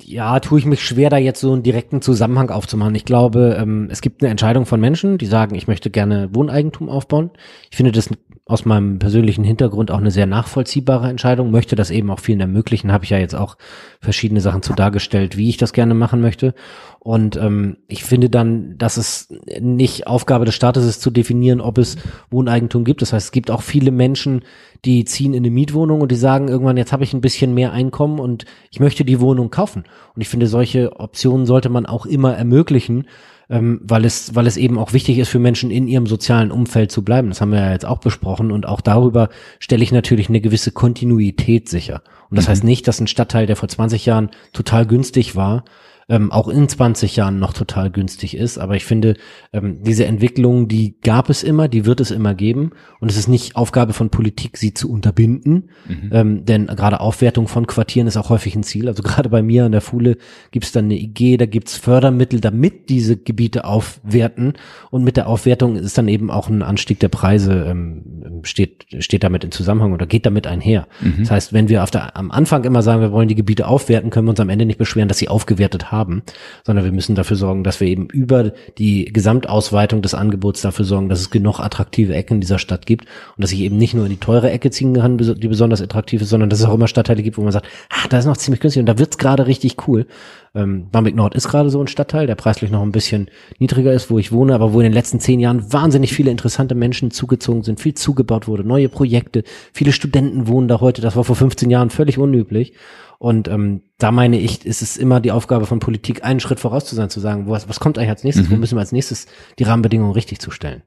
[0.03, 2.95] ja, tue ich mich schwer, da jetzt so einen direkten Zusammenhang aufzumachen.
[2.95, 6.89] Ich glaube, ähm, es gibt eine Entscheidung von Menschen, die sagen, ich möchte gerne Wohneigentum
[6.89, 7.33] aufbauen.
[7.71, 8.09] Ich finde das
[8.51, 12.91] aus meinem persönlichen Hintergrund auch eine sehr nachvollziehbare Entscheidung, möchte das eben auch vielen ermöglichen,
[12.91, 13.57] habe ich ja jetzt auch
[14.01, 16.55] verschiedene Sachen zu dargestellt, wie ich das gerne machen möchte.
[16.99, 19.29] Und ähm, ich finde dann, dass es
[19.61, 21.97] nicht Aufgabe des Staates ist zu definieren, ob es
[22.29, 23.03] Wohneigentum gibt.
[23.03, 24.43] Das heißt, es gibt auch viele Menschen,
[24.85, 27.73] die ziehen in eine Mietwohnung und die sagen irgendwann, jetzt habe ich ein bisschen mehr
[27.73, 29.85] Einkommen und ich möchte die Wohnung kaufen.
[30.17, 33.07] Und ich finde, solche Optionen sollte man auch immer ermöglichen
[33.51, 36.93] ähm, weil es, weil es eben auch wichtig ist für Menschen in ihrem sozialen Umfeld
[36.93, 37.29] zu bleiben.
[37.29, 39.29] Das haben wir ja jetzt auch besprochen und auch darüber
[39.59, 42.03] stelle ich natürlich eine gewisse Kontinuität sicher.
[42.31, 42.51] Und das mhm.
[42.51, 45.65] heißt nicht, dass ein Stadtteil, der vor 20 Jahren total günstig war,
[46.11, 48.59] ähm, auch in 20 Jahren noch total günstig ist.
[48.59, 49.15] Aber ich finde,
[49.53, 52.73] ähm, diese Entwicklung, die gab es immer, die wird es immer geben.
[52.99, 55.71] Und es ist nicht Aufgabe von Politik, sie zu unterbinden.
[55.87, 56.11] Mhm.
[56.13, 58.89] Ähm, denn gerade Aufwertung von Quartieren ist auch häufig ein Ziel.
[58.89, 60.19] Also gerade bei mir an der Fule
[60.51, 64.55] gibt es dann eine IG, da gibt es Fördermittel, damit diese Gebiete aufwerten.
[64.91, 69.23] Und mit der Aufwertung ist dann eben auch ein Anstieg der Preise, ähm, steht, steht
[69.23, 70.89] damit in Zusammenhang oder geht damit einher.
[71.01, 71.15] Mhm.
[71.21, 74.11] Das heißt, wenn wir auf der, am Anfang immer sagen, wir wollen die Gebiete aufwerten,
[74.11, 76.23] können wir uns am Ende nicht beschweren, dass sie aufgewertet haben haben,
[76.65, 81.09] sondern wir müssen dafür sorgen, dass wir eben über die Gesamtausweitung des Angebots dafür sorgen,
[81.09, 83.05] dass es genug attraktive Ecken in dieser Stadt gibt
[83.37, 86.23] und dass ich eben nicht nur in die teure Ecke ziehen kann, die besonders attraktiv
[86.23, 88.37] ist, sondern dass es auch immer Stadtteile gibt, wo man sagt, ah, da ist noch
[88.37, 90.07] ziemlich günstig und da wird's gerade richtig cool.
[90.55, 93.29] Ähm, Barmbek Nord ist gerade so ein Stadtteil, der preislich noch ein bisschen
[93.59, 96.75] niedriger ist, wo ich wohne, aber wo in den letzten zehn Jahren wahnsinnig viele interessante
[96.75, 101.25] Menschen zugezogen sind, viel zugebaut wurde, neue Projekte, viele Studenten wohnen da heute, das war
[101.25, 102.73] vor 15 Jahren völlig unüblich.
[103.21, 106.87] Und ähm, da meine ich, ist es immer die Aufgabe von Politik, einen Schritt voraus
[106.87, 108.53] zu sein, zu sagen, was, was kommt eigentlich als nächstes, mhm.
[108.53, 109.27] wo müssen wir als nächstes
[109.59, 110.83] die Rahmenbedingungen richtig zu stellen.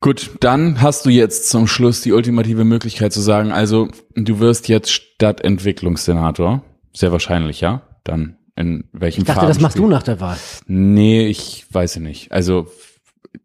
[0.00, 4.68] Gut, dann hast du jetzt zum Schluss die ultimative Möglichkeit zu sagen, also du wirst
[4.68, 6.62] jetzt Stadtentwicklungssenator,
[6.92, 7.82] sehr wahrscheinlich, ja?
[8.04, 10.36] Dann in welchem Ich dachte, Farben das machst du nach der Wahl.
[10.68, 12.30] Nee, ich weiß nicht.
[12.30, 12.68] Also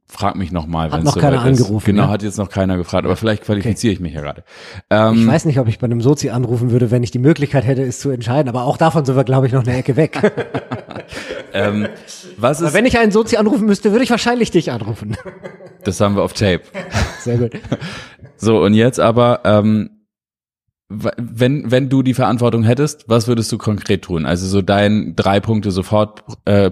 [0.07, 1.85] frag mich nochmal, wenn es noch keiner angerufen.
[1.85, 2.09] Genau, ja?
[2.09, 3.95] hat jetzt noch keiner gefragt, aber vielleicht qualifiziere okay.
[3.95, 4.43] ich mich ja gerade.
[4.89, 7.65] Ähm, ich weiß nicht, ob ich bei einem Sozi anrufen würde, wenn ich die Möglichkeit
[7.65, 10.19] hätte, es zu entscheiden, aber auch davon sind wir, glaube ich, noch eine Ecke weg.
[11.53, 11.87] ähm,
[12.37, 15.17] was ist, aber wenn ich einen Sozi anrufen müsste, würde ich wahrscheinlich dich anrufen.
[15.83, 16.61] das haben wir auf Tape.
[17.19, 17.51] Sehr gut.
[18.43, 20.01] So, und jetzt aber, ähm,
[20.89, 24.25] wenn, wenn du die Verantwortung hättest, was würdest du konkret tun?
[24.25, 26.71] Also so dein drei Punkte sofort äh.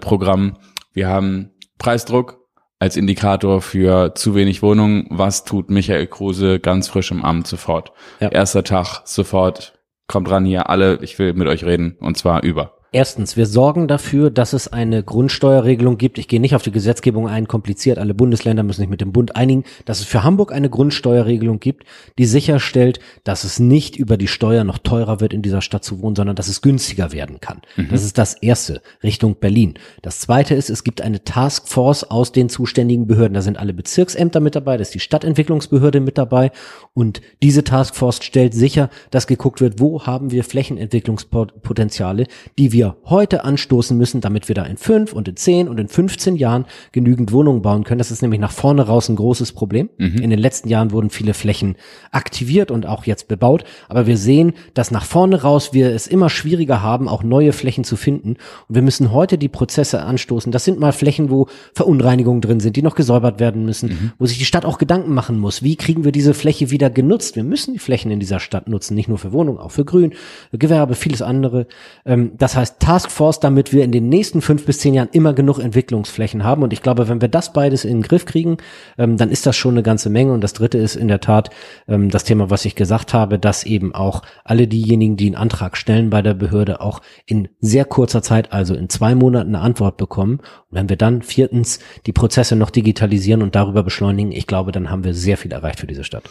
[0.93, 2.38] Wir haben Preisdruck,
[2.79, 5.05] als Indikator für zu wenig Wohnungen.
[5.09, 7.91] Was tut Michael Kruse ganz frisch im Amt sofort?
[8.19, 8.29] Ja.
[8.29, 9.73] Erster Tag sofort.
[10.07, 12.78] Kommt ran hier alle, ich will mit euch reden und zwar über.
[12.91, 16.17] Erstens, wir sorgen dafür, dass es eine Grundsteuerregelung gibt.
[16.17, 17.99] Ich gehe nicht auf die Gesetzgebung ein, kompliziert.
[17.99, 21.83] Alle Bundesländer müssen sich mit dem Bund einigen, dass es für Hamburg eine Grundsteuerregelung gibt,
[22.17, 26.01] die sicherstellt, dass es nicht über die Steuer noch teurer wird, in dieser Stadt zu
[26.01, 27.61] wohnen, sondern dass es günstiger werden kann.
[27.75, 27.89] Mhm.
[27.91, 29.75] Das ist das erste, Richtung Berlin.
[30.01, 33.35] Das zweite ist, es gibt eine Taskforce aus den zuständigen Behörden.
[33.35, 36.51] Da sind alle Bezirksämter mit dabei, da ist die Stadtentwicklungsbehörde mit dabei.
[36.95, 42.25] Und diese Taskforce stellt sicher, dass geguckt wird, wo haben wir Flächenentwicklungspotenziale,
[42.57, 45.79] die wir wir heute anstoßen müssen, damit wir da in fünf und in zehn und
[45.81, 47.97] in 15 Jahren genügend Wohnungen bauen können.
[47.97, 49.89] Das ist nämlich nach vorne raus ein großes Problem.
[49.97, 50.19] Mhm.
[50.19, 51.75] In den letzten Jahren wurden viele Flächen
[52.11, 53.65] aktiviert und auch jetzt bebaut.
[53.89, 57.83] Aber wir sehen, dass nach vorne raus wir es immer schwieriger haben, auch neue Flächen
[57.83, 58.37] zu finden.
[58.69, 60.53] Und wir müssen heute die Prozesse anstoßen.
[60.53, 64.11] Das sind mal Flächen, wo Verunreinigungen drin sind, die noch gesäubert werden müssen, mhm.
[64.19, 65.63] wo sich die Stadt auch Gedanken machen muss.
[65.63, 67.35] Wie kriegen wir diese Fläche wieder genutzt?
[67.35, 70.13] Wir müssen die Flächen in dieser Stadt nutzen, nicht nur für Wohnungen, auch für Grün,
[70.53, 71.67] Gewerbe, vieles andere.
[72.05, 75.33] Ähm, das heißt, heißt Taskforce, damit wir in den nächsten fünf bis zehn Jahren immer
[75.33, 76.63] genug Entwicklungsflächen haben.
[76.63, 78.57] Und ich glaube, wenn wir das beides in den Griff kriegen,
[78.97, 80.33] ähm, dann ist das schon eine ganze Menge.
[80.33, 81.49] Und das dritte ist in der Tat
[81.87, 85.77] ähm, das Thema, was ich gesagt habe, dass eben auch alle diejenigen, die einen Antrag
[85.77, 89.97] stellen bei der Behörde, auch in sehr kurzer Zeit, also in zwei Monaten eine Antwort
[89.97, 90.39] bekommen.
[90.39, 94.89] Und wenn wir dann viertens die Prozesse noch digitalisieren und darüber beschleunigen, ich glaube, dann
[94.89, 96.23] haben wir sehr viel erreicht für diese Stadt.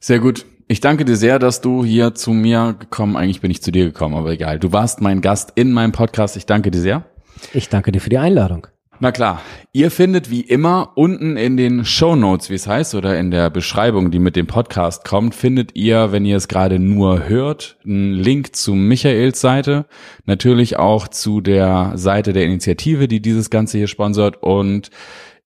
[0.00, 0.44] Sehr gut.
[0.68, 3.84] Ich danke dir sehr, dass du hier zu mir gekommen, eigentlich bin ich zu dir
[3.84, 4.58] gekommen, aber egal.
[4.58, 6.36] Du warst mein Gast in meinem Podcast.
[6.36, 7.04] Ich danke dir sehr.
[7.52, 8.66] Ich danke dir für die Einladung.
[9.00, 9.42] Na klar,
[9.72, 13.50] ihr findet wie immer unten in den Show Notes, wie es heißt, oder in der
[13.50, 18.12] Beschreibung, die mit dem Podcast kommt, findet ihr, wenn ihr es gerade nur hört, einen
[18.12, 19.86] Link zu Michaels Seite,
[20.24, 24.90] natürlich auch zu der Seite der Initiative, die dieses Ganze hier sponsert und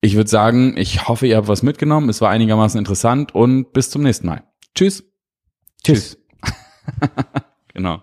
[0.02, 2.10] ich würde sagen, ich hoffe, ihr habt was mitgenommen.
[2.10, 4.42] Es war einigermaßen interessant und bis zum nächsten Mal.
[4.76, 5.02] Tschüss.
[5.82, 6.18] Tschüss.
[7.68, 8.02] genau.